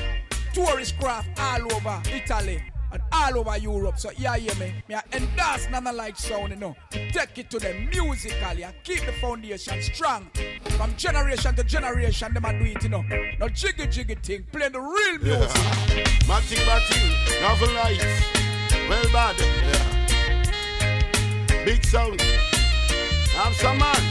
[0.52, 3.98] tourist craft all over Italy and all over Europe.
[3.98, 4.72] So yeah, yeah, me.
[4.88, 6.76] Me I endorse none like sound, you know.
[6.90, 10.30] Take it to them musically and keep the foundation strong.
[10.76, 13.04] From generation to generation, them a do it, you know.
[13.38, 15.50] No jiggy jiggy thing, play the real music.
[15.92, 16.08] Yeah.
[16.26, 17.10] Matching, matching,
[17.42, 18.22] novel lights.
[18.88, 19.36] Well bad.
[19.38, 19.92] Yeah.
[21.64, 22.22] Big sound.
[23.36, 24.02] I'm some man.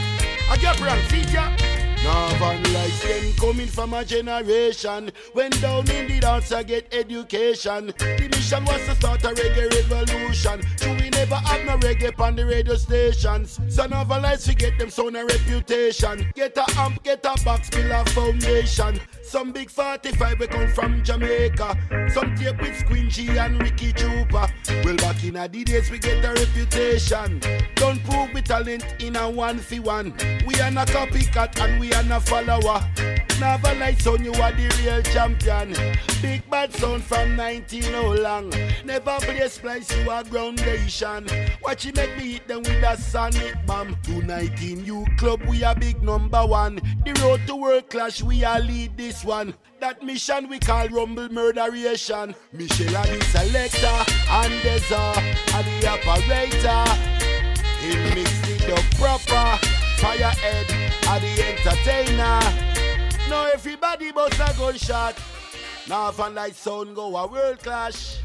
[0.48, 1.71] I get brand feature.
[2.04, 5.12] Northern lights, them coming from a generation.
[5.34, 7.92] When down in the dance, I get education.
[7.98, 10.62] The mission was to start a reggae revolution.
[10.76, 13.60] So we never have no reggae on the radio stations.
[13.68, 16.26] So Northern lights, we get them sound a reputation.
[16.34, 19.00] Get a amp, get a box, build a foundation.
[19.22, 21.78] Some big 45 we come from Jamaica.
[22.12, 24.46] Some tape with Squingy and Ricky Trooper.
[24.84, 27.40] Well, back in the days, we get a reputation.
[27.76, 30.12] Don't prove we talent in a one for one.
[30.46, 33.31] We are not a copycat and we are not a follower.
[33.42, 35.74] Never lights on you are the real champion.
[36.22, 38.50] Big bad sound from 19 oh long.
[38.84, 41.26] Never play splice you a groundation.
[41.60, 43.96] Watch you make me hit them with a sonic bomb.
[44.04, 46.76] 219 you club we are big number one.
[47.04, 49.54] The road to world clash we are lead this one.
[49.80, 52.36] That mission we call rumble murderation.
[52.52, 55.16] Michelle are the selector and Deza
[55.56, 56.84] are the operator.
[57.80, 59.66] He mixed it up proper.
[59.98, 62.81] Firehead are the entertainer.
[63.32, 65.16] Now everybody bust a gunshot.
[65.88, 68.20] Now fan like sound go a world clash.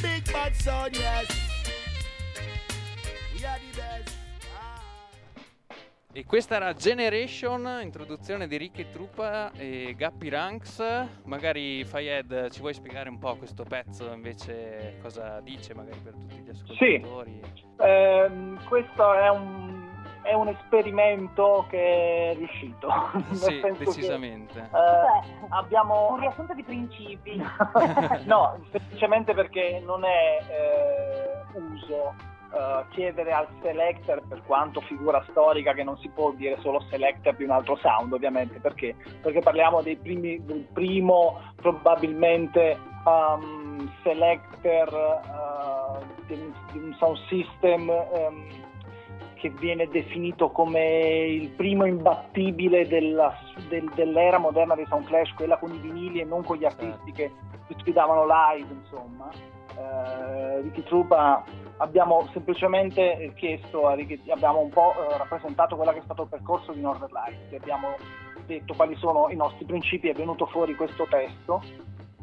[0.00, 1.26] Big bad sound, yes.
[3.34, 4.16] We are the best.
[6.12, 10.80] E questa era Generation, introduzione di Ricky Truppa e Guppy Ranks.
[11.24, 16.36] Magari Fayed ci vuoi spiegare un po' questo pezzo invece cosa dice magari per tutti
[16.36, 17.40] gli ascoltatori?
[17.54, 19.79] Sì, ehm, questo è un
[20.30, 22.88] è un esperimento che è riuscito.
[23.32, 24.68] sì, decisamente.
[24.70, 26.12] Che, eh, abbiamo...
[26.12, 27.36] Un riassunto di principi.
[28.24, 32.14] no, semplicemente perché non è eh, uso
[32.52, 37.34] uh, chiedere al selector, per quanto figura storica che non si può dire solo selector
[37.34, 38.94] di un altro sound ovviamente, perché?
[39.20, 47.88] Perché parliamo dei primi, del primo probabilmente um, selector uh, di, di, un sound system
[47.88, 48.68] um,
[49.40, 53.34] che viene definito come il primo imbattibile della,
[53.68, 57.10] del, dell'era moderna dei Sound Clash, quella con i vinili e non con gli artisti
[57.12, 57.32] che
[57.78, 59.30] sfidavano live, insomma.
[59.74, 61.42] Uh, Ricky Trupa
[61.78, 66.28] abbiamo semplicemente chiesto a Ricky, abbiamo un po' uh, rappresentato quello che è stato il
[66.28, 67.96] percorso di Northern Lights, abbiamo
[68.44, 71.62] detto quali sono i nostri principi, è venuto fuori questo testo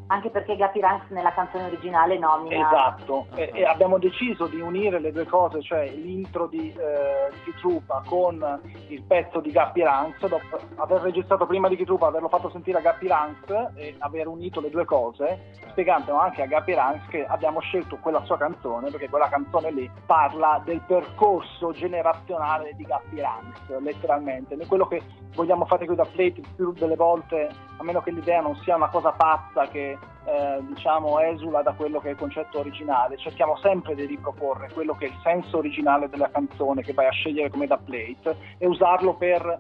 [0.07, 3.37] anche perché Gappy Ranks nella canzone originale nomina esatto uh-huh.
[3.37, 8.01] e, e, abbiamo deciso di unire le due cose cioè l'intro di, eh, di Kitrupa
[8.05, 12.77] con il pezzo di Gappy Ranks dopo aver registrato prima di Kitrupa averlo fatto sentire
[12.77, 17.25] a Gappy Ranks e aver unito le due cose spiegando anche a Gappy Ranks che
[17.25, 23.19] abbiamo scelto quella sua canzone perché quella canzone lì parla del percorso generazionale di Gappy
[23.19, 25.01] Ranks letteralmente quello che
[25.33, 28.89] vogliamo fare qui da Plate più delle volte a meno che l'idea non sia una
[28.89, 33.95] cosa pazza che eh, diciamo esula da quello che è il concetto originale, cerchiamo sempre
[33.95, 37.67] di riproporre quello che è il senso originale della canzone che vai a scegliere come
[37.67, 39.59] da plate e usarlo per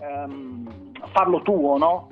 [0.00, 2.08] ehm, farlo tuo, no?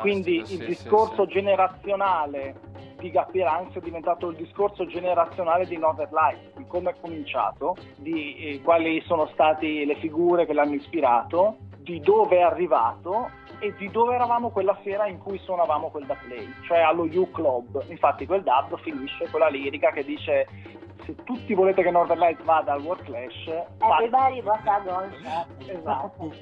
[0.00, 2.66] Quindi sì, il discorso sì, generazionale
[2.98, 7.76] di Gappy Ranks è diventato il discorso generazionale di Northern Lights, di come è cominciato,
[7.96, 11.56] di eh, quali sono state le figure che l'hanno ispirato,
[11.88, 13.30] di dove è arrivato
[13.60, 17.30] e di dove eravamo quella sera in cui suonavamo quel da play, cioè allo U
[17.30, 17.82] Club.
[17.88, 20.46] Infatti quel dub finisce con la lirica che dice
[21.08, 23.46] se tutti volete che Northern Light vada al World Clash,
[23.78, 25.10] everybody was a gol
[25.66, 26.32] Esatto.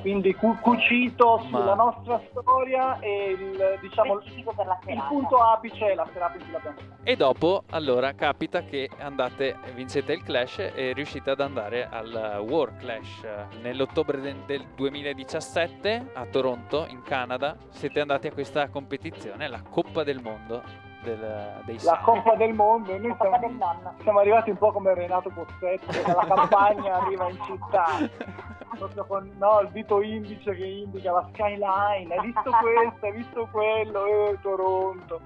[0.00, 1.58] Quindi cu- cucito Ma...
[1.58, 4.20] sulla nostra storia e il, diciamo,
[4.54, 6.96] per la il punto apice è la serata in cui l'abbiamo fatta.
[7.02, 12.76] E dopo, allora, capita che andate, vincete il Clash e riuscite ad andare al War
[12.76, 13.26] Clash
[13.62, 17.56] nell'ottobre del 2017 a Toronto, in Canada.
[17.70, 22.00] Siete andati a questa competizione, la Coppa del Mondo del, dei La.
[22.02, 23.94] Coppa del Mondo, e noi siamo, del nonno.
[24.02, 28.46] siamo arrivati un po' come Renato Pozzetto che dalla campagna arriva in città
[28.76, 33.48] proprio con no, il dito indice che indica la skyline hai visto questo, hai visto
[33.50, 35.20] quello eh, Toronto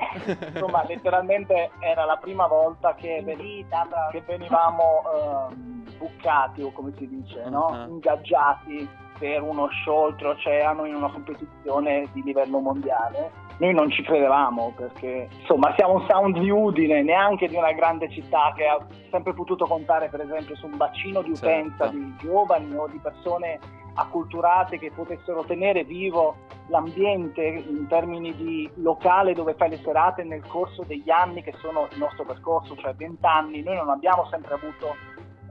[0.53, 3.67] insomma letteralmente era la prima volta che, ven-
[4.11, 7.67] che venivamo ehm, buccati o come si dice no?
[7.67, 7.95] Uh-huh.
[7.95, 8.89] ingaggiati
[9.23, 15.29] per uno show oltreoceano in una competizione di livello mondiale noi non ci credevamo perché
[15.39, 19.67] insomma siamo un sound di Udine, neanche di una grande città che ha sempre potuto
[19.67, 21.97] contare per esempio su un bacino di utenza Certo.
[21.97, 23.61] di giovani o di persone
[23.95, 26.35] acculturate che potessero tenere vivo
[26.69, 31.87] l'ambiente in termini di locale dove fai le serate nel corso degli anni che sono
[31.93, 33.63] il nostro percorso, cioè 20 anni.
[33.63, 34.97] Noi non abbiamo sempre avuto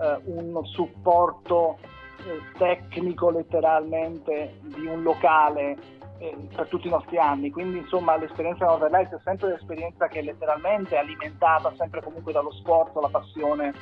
[0.02, 1.78] eh, un supporto
[2.58, 5.78] tecnico letteralmente di un locale
[6.20, 10.20] eh, per tutti i nostri anni, quindi insomma l'esperienza Northern Lights è sempre un'esperienza che
[10.20, 13.74] è letteralmente alimentata sempre comunque dallo sforzo, la passione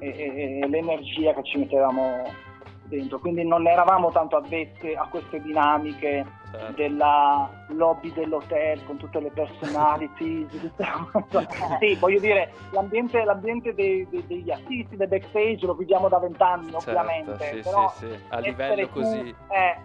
[0.00, 2.24] e, e- e l'energia che ci mettevamo
[2.88, 6.24] dentro, quindi non eravamo tanto avvezze a queste dinamiche
[6.58, 6.72] Certo.
[6.82, 10.48] della lobby dell'hotel con tutte le personality
[11.80, 16.70] sì voglio dire l'ambiente, l'ambiente dei- dei- degli artisti del backstage lo viviamo da vent'anni
[16.70, 18.18] Certo, ovviamente sì, però sì, sì.
[18.28, 19.34] A livello così...
[19.48, 19.76] eh,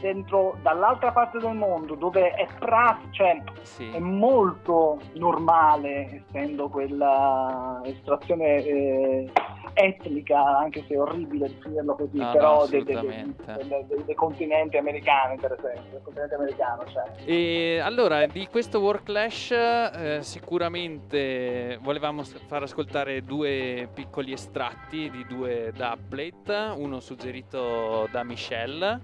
[0.00, 3.90] dentro dall'altra parte del mondo dove è pra- cioè Sì.
[3.90, 9.30] è molto normale essendo quella estrazione eh,
[9.74, 13.54] etnica anche se è orribile definirlo così No, no, però dei- assolutamente.
[13.56, 17.02] dei- dei- dei continenti americani per esempio del continente americano cioè.
[17.24, 25.24] E allora, di questo War Clash eh, sicuramente volevamo far ascoltare due piccoli estratti di
[25.28, 29.00] due dubplate, uno suggerito da Michelle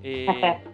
[0.00, 0.72] e...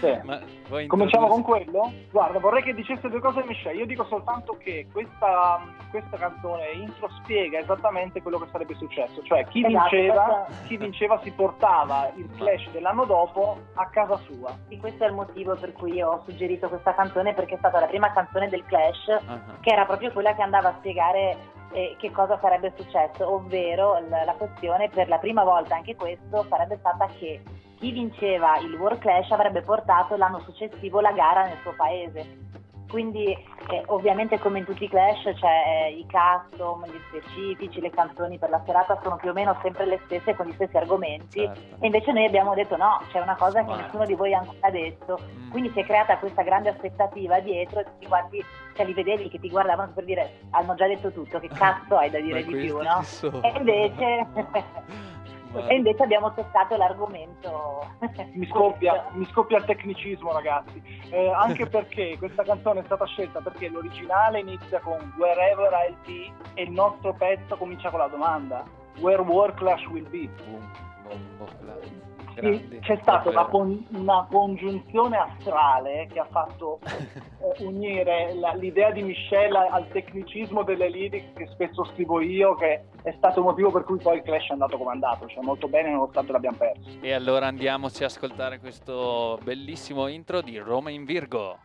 [0.00, 0.86] Sì.
[0.86, 1.92] Cominciamo con introdurre- quello?
[2.10, 3.78] Guarda, vorrei che dicesse due cose Michelle.
[3.78, 5.60] Io dico soltanto che questa,
[5.90, 9.22] questa canzone intro spiega esattamente quello che sarebbe successo.
[9.22, 14.16] Cioè, chi Esatto, vinceva, questo- chi vinceva si portava il flash dell'anno dopo a casa
[14.18, 14.54] sua.
[14.68, 17.80] Sì, questo è il motivo per cui io ho suggerito questa canzone perché è stata
[17.80, 21.36] la prima canzone del Clash Ah, che era proprio quella che andava a spiegare
[21.72, 26.46] eh, che cosa sarebbe successo, ovvero l- la questione per la prima volta anche questo
[26.48, 27.42] sarebbe stata che
[27.78, 32.46] chi vinceva il War Clash avrebbe portato l'anno successivo la gara nel suo paese.
[32.88, 33.26] quindi
[33.70, 38.38] eh, ovviamente come in tutti i clash c'è eh, i custom, gli specifici, le canzoni
[38.38, 41.60] per la serata sono più o meno sempre le stesse con gli stessi argomenti Certo.
[41.80, 43.82] e invece noi abbiamo detto no, c'è una cosa che Vai.
[43.82, 45.50] nessuno di voi ha ancora detto, Mm.
[45.50, 48.42] quindi si è creata questa grande aspettativa dietro e ti guardi,
[48.74, 52.08] cioè li vedevi che ti guardavano per dire hanno già detto tutto, che cazzo hai
[52.08, 53.02] da dire Ma di più, no?
[53.42, 54.64] E invece, Ma-
[55.66, 57.86] e invece abbiamo toccato l'argomento.
[58.32, 63.40] Mi scoppia, mi scoppia il tecnicismo ragazzi, Eh, anche perché questa canzone è stata scelta
[63.40, 68.64] perché l'originale inizia con Wherever I'll be e il nostro pezzo comincia con la domanda.
[69.00, 70.28] Where War Clash Will Be.
[70.44, 70.70] Boom,
[71.04, 78.34] boom, boom, Grandi, c'è stata una, con- una congiunzione astrale che ha fatto eh, unire
[78.34, 83.40] la- l'idea di Michelle al tecnicismo delle lyrics che spesso scrivo io, che è stato
[83.40, 85.90] il motivo per cui poi il Clash è andato come è andato, cioè molto bene
[85.90, 86.88] nonostante l'abbiamo perso.
[87.00, 91.58] E allora andiamoci a ascoltare questo bellissimo intro di Roma in Virgo.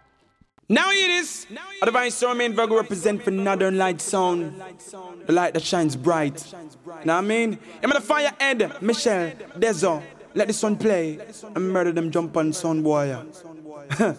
[0.68, 1.46] Now it is.
[1.82, 4.54] A divine storm in Virgo represent for Northern Light Sound.
[5.26, 6.42] The light that shines bright.
[7.04, 7.60] Now I mean?
[7.84, 10.02] I'm the fire head, Michelle, Dezo.
[10.36, 11.20] Let the sun play
[11.56, 13.16] and murder them jump on sun boy.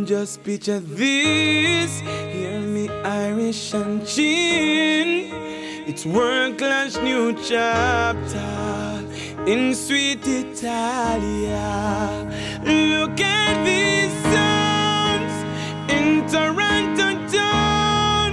[0.05, 5.31] Just picture this, hear me Irish and chin.
[5.87, 9.03] It's World Clash new chapter
[9.47, 11.57] in sweet Italia.
[12.63, 14.38] Look at sounds
[15.99, 18.31] in Toronto town.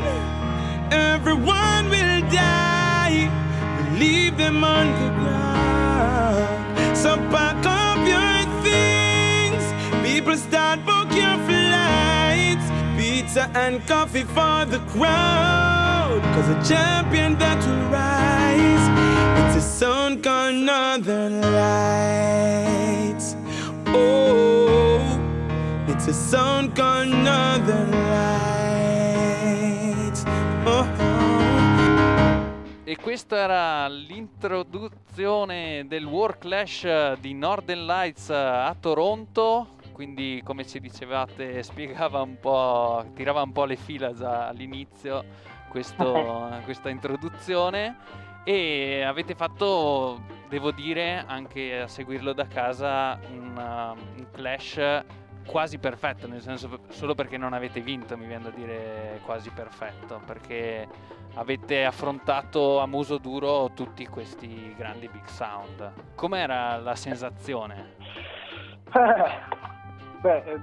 [0.93, 3.29] Everyone will die.
[3.77, 6.97] We leave them on the ground.
[6.97, 9.65] So pack up your things.
[10.07, 12.67] People start book your flights.
[12.97, 16.21] Pizza and coffee for the crowd.
[16.35, 18.87] Cause a champion that will rise.
[19.41, 23.06] It's a sound called Northern Lights.
[26.09, 27.91] A sound called Northern
[30.01, 30.23] Lights.
[30.65, 30.87] Oh.
[32.85, 39.79] E questa era l'introduzione del War Clash di Northern Lights a Toronto.
[39.91, 45.25] Quindi, come ci dicevate, spiegava un po', tirava un po' le fila già all'inizio
[45.69, 47.97] questo- questa introduzione.
[48.45, 53.57] E avete fatto, devo dire, anche a seguirlo da casa, un,
[54.17, 55.05] un clash
[55.47, 60.21] quasi perfetto, nel senso solo perché non avete vinto, mi viene da dire quasi perfetto,
[60.25, 60.87] perché
[61.35, 65.93] avete affrontato a muso duro tutti questi grandi big sound.
[66.15, 67.95] Com'era la sensazione?
[70.21, 70.59] Beh, eh,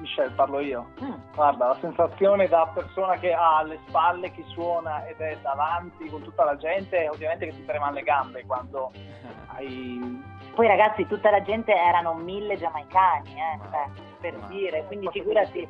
[0.00, 0.90] Michelle, parlo io.
[1.34, 6.22] Guarda, la sensazione da persona che ha alle spalle chi suona ed è davanti con
[6.22, 8.92] tutta la gente, ovviamente che ti tremano le gambe quando
[9.54, 10.36] hai...
[10.58, 13.84] Poi ragazzi, tutta la gente erano mille giamaicani, eh, cioè,
[14.20, 15.68] per ma- dire, quindi figurati.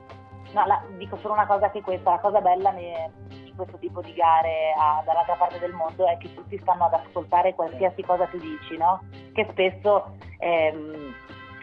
[0.55, 4.01] No, la- dico solo una cosa che questa, la cosa bella ne- di questo tipo
[4.01, 8.24] di gare a- dall'altra parte del mondo è che tutti stanno ad ascoltare qualsiasi cosa
[8.28, 9.02] tu dici, no?
[9.35, 11.15] Che spesso ehm,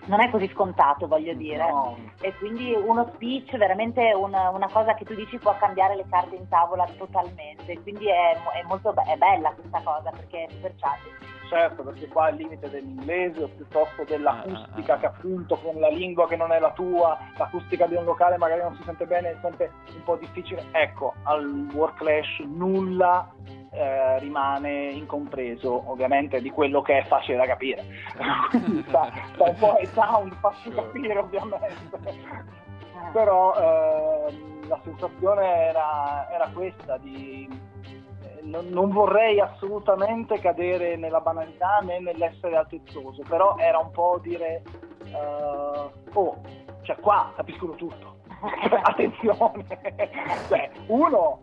[0.05, 1.67] non è così scontato, voglio dire.
[1.67, 6.05] No, E quindi uno speech, veramente una, una cosa che tu dici può cambiare le
[6.07, 7.81] carte in tavola totalmente.
[7.81, 11.33] Quindi è, è molto be- è bella questa cosa perché è super challenge.
[11.49, 14.99] Certo, perché qua è il limite dell'inglese o piuttosto dell'acustica Ah, ah, ah.
[14.99, 18.61] che appunto con la lingua che non è la tua, l'acustica di un locale magari
[18.61, 20.65] non si sente bene, è sempre un po' difficile.
[20.71, 23.31] Ecco, al Work Clash nulla
[23.71, 27.83] eh, rimane incompreso, ovviamente di quello che è facile da capire.
[28.87, 31.99] Sta, sta un po' ai sound, faccio capire ovviamente.
[33.11, 37.47] Però ehm, la sensazione era, era questa di
[37.83, 38.04] eh,
[38.45, 44.63] non, non vorrei assolutamente cadere nella banalità né nell'essere altezzoso, però era un po' dire
[45.05, 46.41] eh, oh,
[46.81, 48.13] cioè qua capiscono tutto.
[48.83, 49.65] Attenzione!
[50.47, 51.41] cioè, uno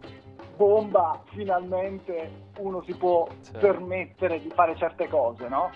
[0.57, 3.59] bomba, finalmente uno si può Certo.
[3.59, 5.71] permettere di fare certe cose, no?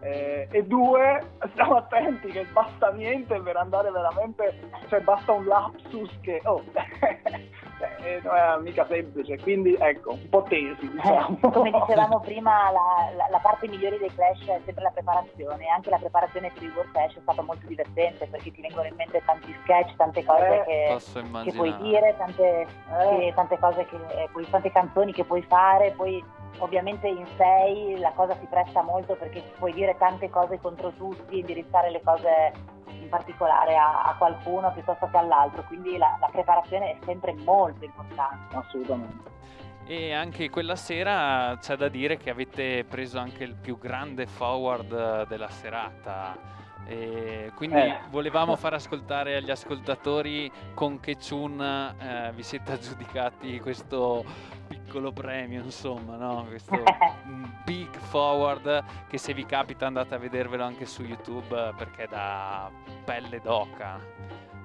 [0.00, 6.10] Eh, e due, stiamo attenti che basta niente per andare veramente, cioè basta un lapsus
[6.20, 6.62] che, oh,
[8.02, 10.84] eh, non era mica semplice, quindi ecco, un po' tesi.
[10.86, 11.38] Eh, Diciamo.
[11.52, 15.66] come dicevamo prima, la, la- la parte migliore dei Clash è sempre la preparazione.
[15.68, 18.94] Anche la preparazione per il World Clash è stata molto divertente perché ti vengono in
[18.96, 23.96] mente tanti sketch, tante cose Eh, che, che puoi dire, tante, che- tante cose che
[24.32, 26.22] puoi, tante canzoni che puoi fare, poi
[26.58, 31.38] ovviamente in sei la cosa si presta molto perché puoi dire tante cose contro tutti,
[31.38, 32.52] indirizzare le cose
[32.90, 37.84] in particolare a, a qualcuno piuttosto che all'altro, quindi la, la preparazione è sempre molto
[37.84, 38.56] importante.
[38.56, 39.36] Assolutamente.
[39.86, 45.26] E anche quella sera c'è da dire che avete preso anche il più grande forward
[45.28, 46.56] della serata.
[46.86, 47.98] E quindi Eh.
[48.10, 54.24] volevamo far ascoltare agli ascoltatori con che tune eh, vi siete aggiudicati questo
[54.88, 56.46] piccolo premio, insomma, no?
[56.48, 56.82] Questo
[57.64, 62.08] big forward che se vi capita andate a vedervelo anche su YouTube eh, perché è
[62.08, 62.70] da
[63.04, 64.00] pelle d'oca.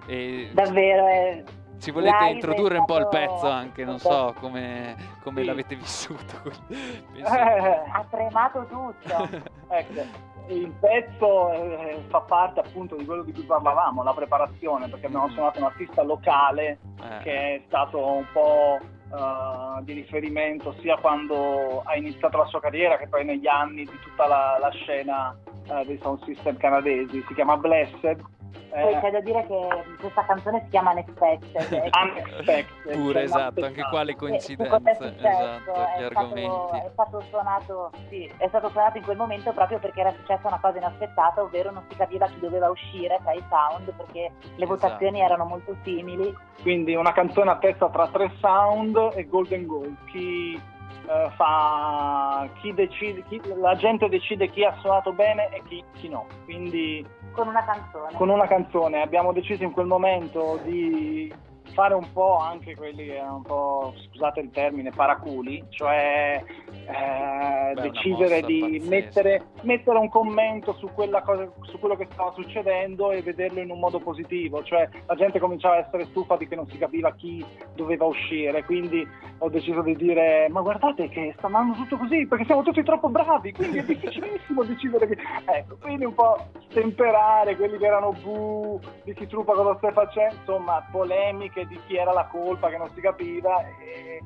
[0.06, 1.44] E Davvero, è,
[1.78, 5.46] ci volete introdurre un po' il pezzo anche, non so come, come Sì.
[5.46, 6.42] l'avete vissuto.
[6.70, 7.22] Eh,
[7.92, 9.30] ha tremato tutto.
[9.68, 15.06] ecco, il pezzo eh, fa parte appunto di quello di cui parlavamo, la preparazione, perché
[15.08, 15.32] abbiamo Mm.
[15.32, 18.80] suonato un artista locale eh, che è stato un po'
[19.14, 24.00] eh, di riferimento sia quando ha iniziato la sua carriera che poi negli anni di
[24.02, 25.38] tutta la, la scena
[25.70, 27.24] eh, dei sound system canadesi.
[27.28, 28.22] Si chiama Blessed.
[28.70, 29.68] Poi eh, c'è da dire che
[30.00, 31.90] questa canzone si chiama Unexpected.
[31.94, 35.28] Unexpected, Pure, cioè esatto, anche qua le è coincidenze, successo?
[35.28, 36.78] esatto, È gli stato- argomenti.
[36.78, 40.60] È stato, suonato, sì, è stato suonato in quel momento proprio perché era successa una
[40.60, 45.18] cosa inaspettata, ovvero non si capiva chi doveva uscire tra i sound perché le votazioni
[45.20, 45.34] Esatto.
[45.34, 46.34] erano molto simili.
[46.62, 49.96] Quindi una canzone a testa tra tre sound e golden goal.
[50.12, 50.60] Chi
[51.08, 56.10] eh, fa chi decide, chi- la gente decide chi ha suonato bene e chi, chi
[56.10, 56.26] no.
[56.46, 58.14] Quindi Con una canzone.
[58.16, 61.34] con una canzone abbiamo deciso in quel momento di
[61.74, 66.44] fare un po' anche quelli che erano un po', scusate il termine, paraculi, cioè
[66.86, 72.32] eh, Beh, decidere di mettere, mettere un commento su, quella cosa, su quello che stava
[72.34, 76.48] succedendo e vederlo in un modo positivo, cioè la gente cominciava a essere stufa di
[76.48, 77.44] che non si capiva chi
[77.76, 79.08] doveva uscire, quindi
[79.40, 83.10] ho deciso di dire ma guardate che sta andando tutto così perché siamo tutti troppo
[83.10, 85.18] bravi, quindi è difficilissimo decidere che...
[85.46, 86.38] Ecco, quindi un po'
[86.70, 91.96] temperare quelli che erano bu, di chi truppa cosa stai facendo, insomma polemiche di chi
[91.96, 94.22] era la colpa che non si capiva e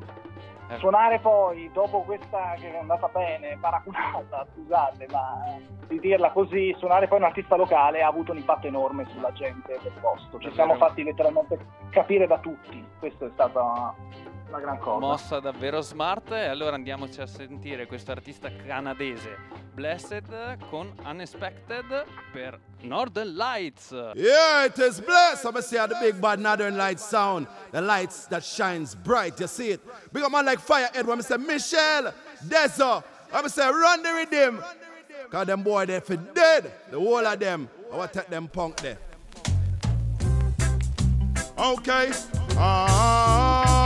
[0.70, 0.80] Ecco.
[0.80, 7.08] suonare poi dopo questa che è andata bene, paraculata, scusate, ma di dirla così, suonare
[7.08, 10.38] poi un artista locale ha avuto un impatto enorme sulla gente del posto.
[10.40, 11.58] Ci siamo fatti letteralmente
[11.90, 12.86] capire da tutti.
[13.00, 13.96] Questa è stata
[14.50, 15.00] una gran cosa.
[15.00, 19.38] Mossa davvero smart e allora andiamoci a sentire questo artista canadese
[19.74, 23.92] Blessed con Unexpected per Northern Lights.
[24.16, 25.46] Yeah, it is blessed.
[25.46, 27.48] I'm say the big bad northern light sound.
[27.72, 29.40] The lights that shines bright.
[29.40, 29.82] You see it?
[30.12, 32.14] Big man like Firehead when I say Michelle,
[32.44, 33.04] Deso.
[33.32, 34.64] I'm say run the rhythm.
[35.30, 36.72] Cause them boy they for dead.
[36.90, 37.70] The whole of them.
[37.92, 38.98] I want take them punk there.
[41.58, 42.12] Okay.
[42.60, 43.77] Ah,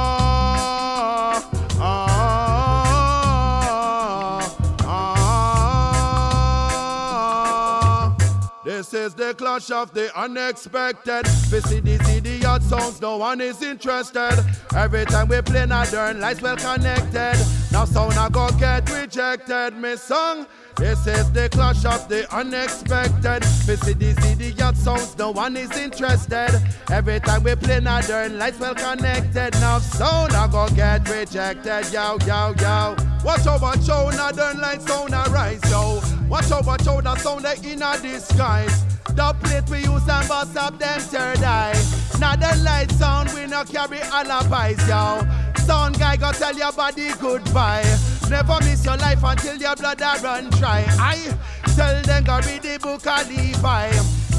[8.94, 11.26] is the clash of the unexpected.
[11.52, 14.44] We see these sounds, no one is interested.
[14.76, 17.36] Every time we play modern lights well connected.
[17.72, 20.48] Now sound I go get rejected, me song.
[20.78, 23.44] This is the clash of the unexpected.
[23.68, 26.50] We see these sounds, no one is interested.
[26.90, 29.54] Every time we play modern lights well connected.
[29.60, 32.96] Now sound I go get rejected, yo, yo, yo.
[33.24, 36.21] Watch out, watch out, northern lights sound a rise, yo.
[36.32, 38.86] Watch out, watch out, the sound they in a disguise.
[39.04, 41.74] The plate we use and bust up them third eye.
[42.14, 45.28] the light sound we no carry alibis, yo.
[45.66, 47.84] Sound guy go tell your body goodbye.
[48.30, 50.86] Never miss your life until your blood a run dry.
[50.92, 51.36] I
[51.76, 53.90] tell them go read the book of Levi.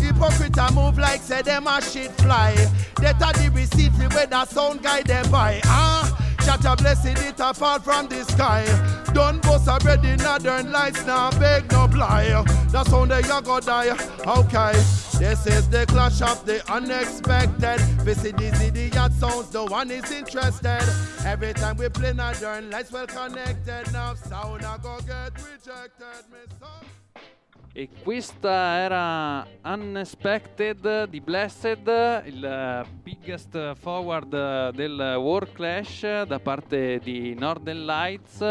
[0.01, 2.55] Hypocrite a move like say them a shit fly.
[3.02, 5.60] That a the receipt where that sound guy they buy.
[5.66, 8.64] Ah, shut a blessing it a fall from the sky.
[9.12, 12.44] Don't bust a bread in northern lights now beg no lie.
[12.70, 13.97] That sound they you go die.
[14.27, 14.73] Okay.
[15.19, 17.81] This is the clash of the unexpected.
[18.02, 20.82] Visit these idiot sounds, no one is interested.
[21.24, 23.93] Every time we play northern lights well connected.
[23.93, 26.24] Now sound I go get rejected.
[26.59, 27.02] Son.
[27.74, 36.99] E questa era Unexpected di Blessed, il eh, biggest forward del War Clash da parte
[36.99, 38.43] di Northern Lights.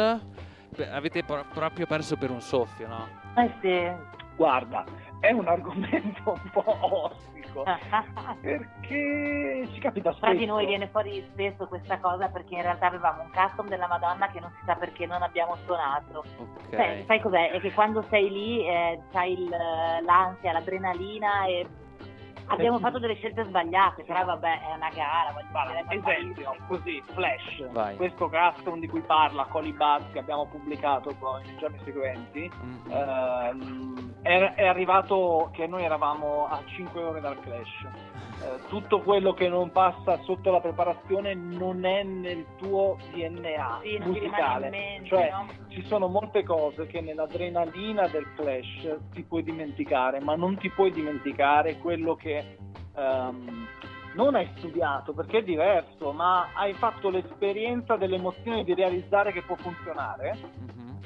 [0.92, 3.08] Avete pro- proprio perso per un soffio, no?
[3.36, 4.84] Eh sì, Guarda,
[5.20, 7.12] è un argomento un po'
[7.52, 7.64] disco.
[8.42, 10.26] perché ci capita spesso.
[10.26, 13.88] Tra di noi viene fuori spesso questa cosa perché in realtà avevamo un custom della
[13.88, 16.24] Madonna che non si sa perché non abbiamo suonato.
[16.38, 16.76] Ok.
[16.76, 17.52] Sai, sai cos'è?
[17.52, 19.50] È che quando sei lì eh, c'hai il-
[20.04, 21.68] l'ansia, l'adrenalina e
[22.48, 25.34] abbiamo fatto delle scelte sbagliate, però vabbè è una gara,
[25.88, 27.96] è esempio, così, Flash, Vai.
[27.96, 32.92] questo custom di cui parla Colly Buzz che abbiamo pubblicato poi nei giorni seguenti, Mhm.
[32.92, 37.88] ehm, è, è arrivato che noi eravamo a 5 ore dal clash.
[38.44, 44.00] Eh, tutto quello che non passa sotto la preparazione non è nel tuo DNA Sì,
[44.04, 44.70] musicale.
[44.70, 45.46] mente, cioè, no?
[45.68, 50.92] ci sono molte cose che nell'adrenalina del flash ti puoi dimenticare, ma non ti puoi
[50.92, 52.31] dimenticare quello che
[52.96, 53.68] ehm,
[54.14, 59.42] non hai studiato perché è diverso, ma hai fatto l'esperienza delle emozioni di realizzare che
[59.42, 61.00] può funzionare Mhm.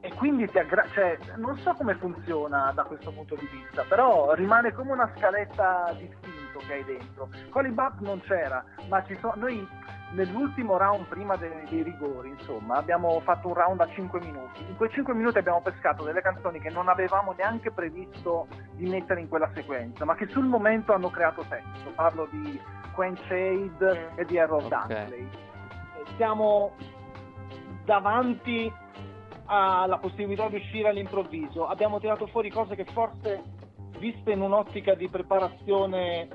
[0.00, 4.32] e quindi ti aggra- cioè, non so come funziona da questo punto di vista, però
[4.34, 7.28] rimane come una scaletta di istinto che hai dentro.
[7.50, 9.66] Con i Bap non c'era, ma ci sono noi
[10.16, 14.64] nell'ultimo round prima dei, dei rigori, insomma, abbiamo fatto un round a 5 minuti.
[14.66, 19.20] In quei 5 minuti abbiamo pescato delle canzoni che non avevamo neanche previsto di mettere
[19.20, 21.90] in quella sequenza, ma che sul momento hanno creato senso.
[21.94, 22.58] Parlo di
[22.94, 24.86] Quench Shade e di Errol Ok.
[24.86, 25.28] Dunkley.
[26.16, 26.72] Siamo
[27.84, 28.72] davanti
[29.44, 31.66] alla possibilità di uscire all'improvviso.
[31.66, 33.42] Abbiamo tirato fuori cose che forse,
[33.98, 36.28] viste in un'ottica di preparazione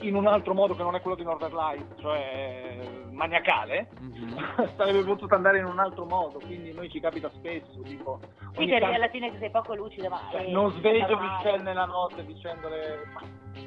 [0.00, 2.78] in un altro modo che non è quello di Northern Lights, cioè
[3.20, 4.34] maniacale, Mhm.
[4.76, 8.18] sarebbe potuto andare in un altro modo, quindi noi ci capita spesso, tipo...
[8.56, 10.20] Sì, che tanto- alla fine sei poco lucido, ma...
[10.30, 11.18] cioè, eh, non sveglio.
[11.18, 13.20] Michelle nella notte dicendole ma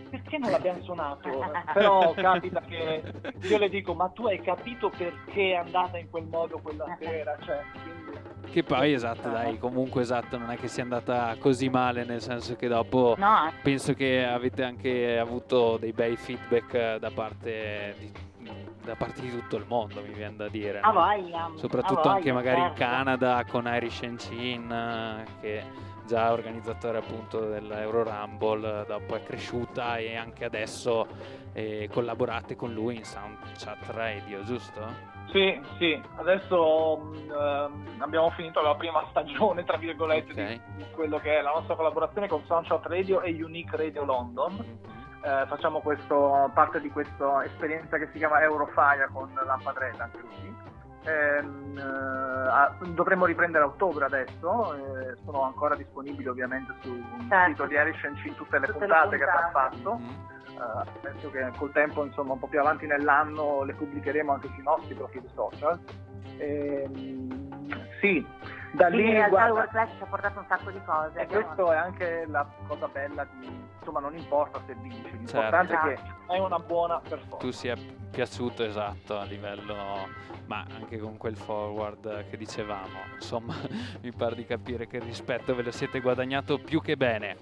[0.10, 1.30] perché non l'abbiamo suonato?
[1.74, 3.04] Però capita che
[3.42, 7.36] io le dico ma tu hai capito perché è andata in quel modo quella sera?
[7.44, 8.52] Cioè, quindi...
[8.52, 12.56] Che poi esatto, dai, comunque esatto, non è che sia andata così male, nel senso
[12.56, 18.12] che dopo No, penso che avete anche avuto dei bei feedback eh, da parte di,
[18.84, 20.80] da parte di tutto il mondo, mi viene da dire.
[20.80, 21.00] a no?
[21.00, 21.50] voglia.
[21.56, 22.84] Soprattutto a voglia, anche magari in certo.
[22.84, 25.64] Canada con Irish and Chin, eh, che
[26.06, 31.08] già organizzatore appunto dell'Euro Rumble, dopo è cresciuta e anche adesso
[31.54, 35.12] eh, collaborate con lui in Sound Chat Radio, giusto?
[35.32, 40.76] Sì, sì, adesso mh, ehm, abbiamo finito la prima stagione, tra virgolette, Ok.
[40.76, 44.92] di, quello che è la nostra collaborazione con Soundshot Radio e Unique Radio London.
[45.26, 50.56] Eh, facciamo questo, parte di questa esperienza che si chiama Eurofire con Lampadreta anche lui.
[51.06, 57.50] Ehm, eh, dovremmo riprendere a ottobre adesso, eh, sono ancora disponibili ovviamente sul Certo.
[57.50, 59.48] sito di Irish and Chin tutte le Tutte le puntate che puntate.
[59.48, 59.94] abbiamo fatto.
[59.96, 60.32] Mhm.
[60.54, 64.64] Eh, penso che col tempo, insomma, un po' più avanti nell'anno le pubblicheremo anche sui
[64.64, 65.80] nostri profili social.
[66.38, 67.43] Ehm,
[68.04, 68.26] sì,
[68.74, 71.20] da lì in realtà il guarda, World ci ha portato un sacco di cose.
[71.22, 73.48] e questo è anche la cosa bella di,
[73.80, 75.88] insomma, non importa se vinci, l'importante Certo.
[75.90, 77.38] è che hai una buona performance.
[77.46, 77.76] tu sia
[78.12, 79.76] piaciuto esatto a livello
[80.46, 83.56] ma anche con quel forward che dicevamo insomma
[84.04, 87.38] mi pare di capire che il rispetto ve lo siete guadagnato più che bene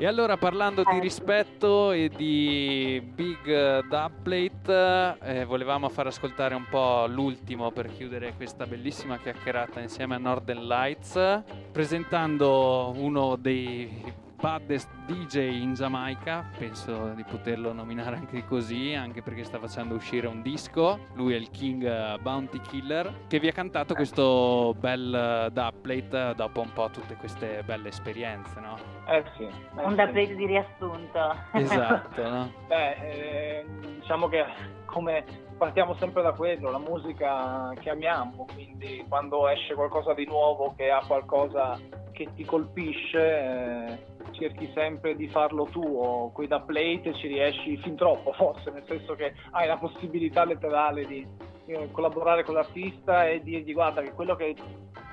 [0.00, 7.06] e allora parlando di rispetto e di Big Dubplate eh, volevamo far ascoltare un po'
[7.08, 11.42] l'ultimo per chiudere questa bellissima chiacchierata insieme a Northern Lights
[11.72, 19.42] presentando uno dei baddest DJ in Giamaica, penso di poterlo nominare anche così, anche perché
[19.42, 23.94] sta facendo uscire un disco, lui è il King Bounty Killer, che vi ha cantato
[23.94, 28.97] questo bel dubplate dopo un po' tutte queste belle esperienze, no?
[29.08, 30.00] Eh sì, eh Un sì.
[30.02, 31.34] update di riassunto.
[31.52, 32.52] Esatto, no?
[32.68, 33.64] Beh, eh,
[33.96, 34.44] diciamo che
[34.84, 35.24] come
[35.56, 40.90] partiamo sempre da quello, la musica che amiamo, quindi quando esce qualcosa di nuovo che
[40.90, 41.78] ha qualcosa
[42.12, 43.98] che ti colpisce, eh,
[44.32, 49.14] cerchi sempre di farlo tuo, qui da plate ci riesci fin troppo forse, nel senso
[49.14, 51.26] che hai la possibilità letterale di
[51.66, 54.54] eh, collaborare con l'artista e dirgli guarda che quello che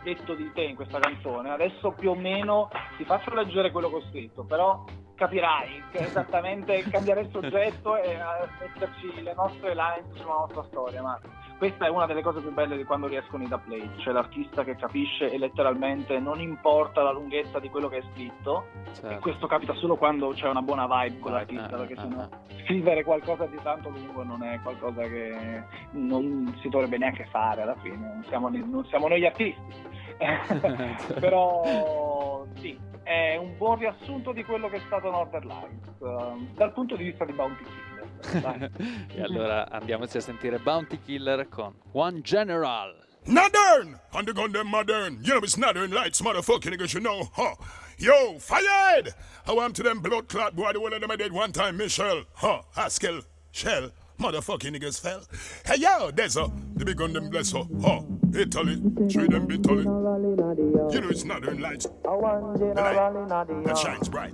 [0.05, 3.95] detto di te in questa canzone, adesso più o meno ti faccio leggere quello che
[3.95, 8.15] ho scritto, però capirai che esattamente cambiare il soggetto e
[8.59, 11.19] metterci le nostre lines sulla nostra storia, ma
[11.57, 14.63] questa è una delle cose più belle di quando riescono i da play, cioè l'artista
[14.63, 19.19] che capisce e letteralmente non importa la lunghezza di quello che è scritto, e Certo.
[19.19, 22.21] questo capita solo quando c'è una buona vibe con Ah, l'artista, ah, perché ah, sennò
[22.21, 22.29] ah.
[22.63, 27.75] scrivere qualcosa di tanto lungo non è qualcosa che non si dovrebbe neanche fare alla
[27.81, 29.93] fine, non siamo, non siamo noi gli artisti.
[31.19, 36.73] Però sì, è un buon riassunto di quello che è stato Northern Lights eh, dal
[36.73, 37.94] punto di vista di Bounty Killer.
[38.31, 38.69] Dai.
[39.15, 43.03] e allora andiamoci a sentire Bounty Killer con One General.
[43.27, 43.99] Modern!
[44.13, 45.17] On the gun them modern.
[45.23, 47.29] You know it's Northern Lights, motherfucking niggas, you know.
[47.33, 47.55] Huh.
[47.97, 49.13] Yo, fired!
[49.45, 51.77] How am to them blood clot boy, the one of them I did one time,
[51.77, 52.23] Michelle.
[52.33, 53.21] Huh, Haskell,
[53.51, 53.91] Shell.
[54.19, 55.23] Motherfucking niggas fell.
[55.65, 57.63] Hey yo, there's a the big gun them bless her.
[57.81, 58.01] Huh,
[58.33, 59.83] Italy, treat them bitterly.
[59.83, 61.85] You know it's Northern Lights.
[62.03, 64.33] The light that shines bright.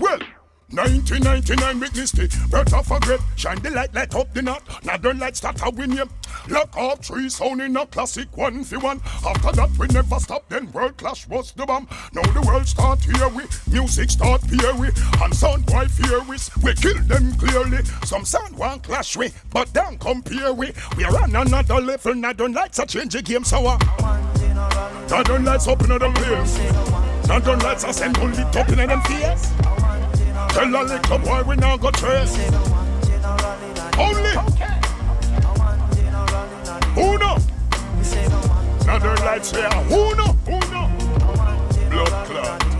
[0.00, 0.18] Well,
[0.74, 4.62] 1999 witness the birth of a great Shine the light, light up the knot.
[4.84, 6.08] Northern lights start a win you
[6.48, 9.00] Lock off three sound in a classic one for one.
[9.26, 11.88] After that we never stop then world clash was the bomb.
[12.12, 13.44] Now the world start here we.
[13.70, 14.88] Music start here we.
[15.22, 16.36] And sound boy fear we.
[16.62, 17.84] We kill them clearly.
[18.04, 20.72] Some sound one clash we But don't compare we.
[20.96, 22.14] We are on another level.
[22.14, 23.78] Northern lights a change the game so uh,
[25.08, 26.58] Northern lights open up in them place
[27.28, 29.73] Northern lights are send only top in them face
[30.54, 32.38] Tell a little boy we now go trace.
[33.98, 34.34] Only.
[36.96, 37.36] Uno.
[38.82, 39.68] Another lights here.
[39.90, 40.36] Uno.
[40.46, 40.90] Uno.
[41.90, 42.73] Blood clot.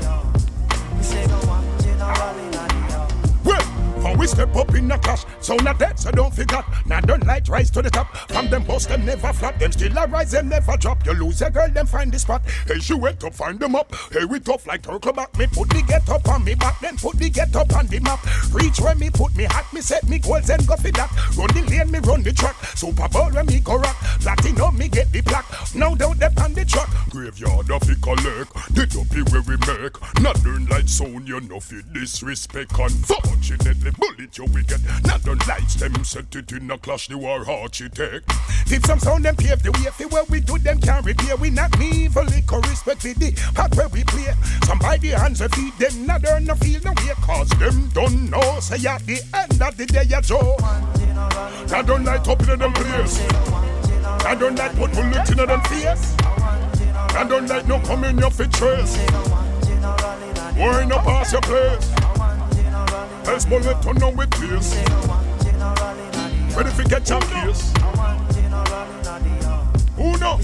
[4.04, 6.64] When we step up in the clash, so not dead, so don't forget.
[6.86, 8.14] Now don't light rise to the top.
[8.28, 11.04] From them post them never flop, them still a rise, them never drop.
[11.06, 12.42] You lose a girl, them find the spot.
[12.66, 13.94] Hey, she went to find them up.
[14.12, 15.36] Hey, we tough like turtle back.
[15.38, 17.98] Me put the get up on me back, then put the get up on the
[18.00, 18.20] map.
[18.52, 21.10] Reach where me put me hat, me set me goals and go for that.
[21.36, 22.56] Run the lane, me run the track.
[22.76, 23.96] Super Bowl when me go rock.
[24.20, 25.46] Platinum, me get the plaque.
[25.74, 26.90] No doubt they on the truck.
[27.08, 28.52] Graveyard of the collect.
[28.74, 29.96] The dopey where we make.
[30.20, 32.72] Northern like sound, you know fit disrespect.
[32.78, 34.80] Unfortunately, bullet you wicked.
[35.06, 38.30] Northern lights, them set it in a clash, the war architect.
[38.66, 41.36] If some sound them pave the way for where we do them can't repair.
[41.36, 44.32] We not evil liquor respect for the part where we play.
[44.66, 47.12] Some by the hands of feed them, not earn no feel no way.
[47.22, 48.60] Cause them don't know.
[48.60, 50.56] Say at the end of the day, you Joe.
[50.60, 53.18] I don't like up in them place.
[54.38, 56.16] Don't like put bullets in them face.
[57.28, 58.96] Don't like no come in your fit trace.
[60.56, 62.13] Why no pass your place?
[63.26, 64.76] Let's bullet to know with this.
[66.54, 67.72] Ready for get your case?
[69.96, 70.38] Who know?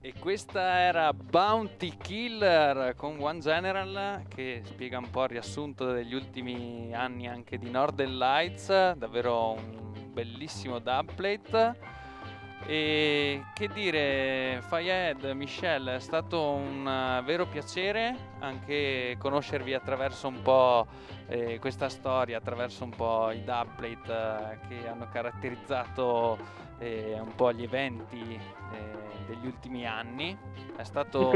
[0.00, 6.14] E questa era Bounty Killer con One General che spiega un po' il riassunto degli
[6.14, 11.95] ultimi anni anche di Northern Lights, davvero un bellissimo dubplate.
[12.68, 20.42] E che dire, Fayed, Michelle, è stato un eh, vero piacere anche conoscervi attraverso un
[20.42, 20.86] po'
[21.28, 26.38] eh, questa storia, attraverso un po' i dubplate eh, che hanno caratterizzato
[26.78, 30.36] eh, un po' gli eventi eh, degli ultimi anni.
[30.76, 31.30] È stato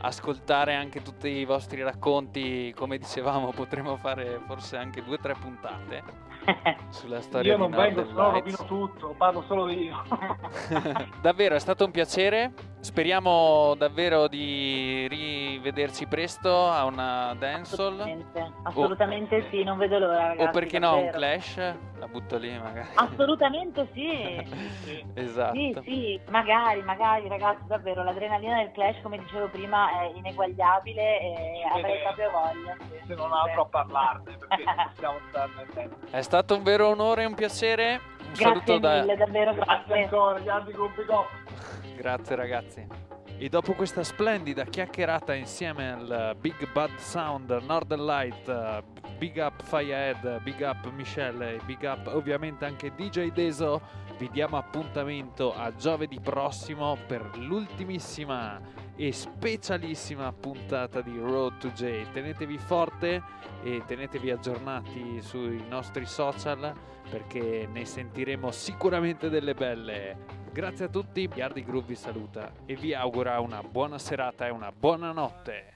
[0.00, 5.34] ascoltare anche tutti i vostri racconti, come dicevamo, potremmo fare forse anche due o tre
[5.34, 6.25] puntate
[6.90, 8.14] sulla storia Io non vengo, Lights.
[8.14, 10.02] rovino tutto, parlo solo io.
[11.20, 12.52] davvero è stato un piacere.
[12.80, 18.00] Speriamo davvero di rivederci presto a una dancehall.
[18.00, 20.48] Assolutamente, assolutamente sì, non vedo l'ora ragazzi.
[20.48, 21.16] O perché no, un davvero.
[21.18, 21.74] clash?
[21.98, 22.88] La butto lì magari.
[22.94, 25.04] Assolutamente sì.
[25.14, 25.54] esatto.
[25.54, 31.62] Sì, sì, magari, magari ragazzi, davvero l'adrenalina del Clash, come dicevo prima, è ineguagliabile e
[31.74, 32.76] avrei proprio voglia.
[33.06, 35.98] Se non altro a parlarne, perché non possiamo starne dentro.
[36.36, 37.92] È stato un vero onore e un piacere.
[37.92, 39.00] Un Grazie saluto da...
[39.00, 40.02] mille, davvero Grazie grazie.
[40.02, 41.26] ancora, gli altri gruppi go.
[41.96, 42.86] Grazie ragazzi.
[43.38, 48.82] E dopo questa splendida chiacchierata insieme al Big Bad Sound, Northern Light, eh,
[49.16, 53.80] Big Up Firehead, Big Up Michelle e Big Up ovviamente anche DJ Deso,
[54.18, 58.60] vi diamo appuntamento a giovedì prossimo per l'ultimissima
[58.96, 62.10] e specialissima puntata di Road to J.
[62.12, 63.22] Tenetevi forte
[63.62, 66.74] e tenetevi aggiornati sui nostri social
[67.08, 70.16] perché ne sentiremo sicuramente delle belle.
[70.52, 74.72] Grazie a tutti, Yardi Groove vi saluta e vi augura una buona serata e una
[74.72, 75.74] buona notte.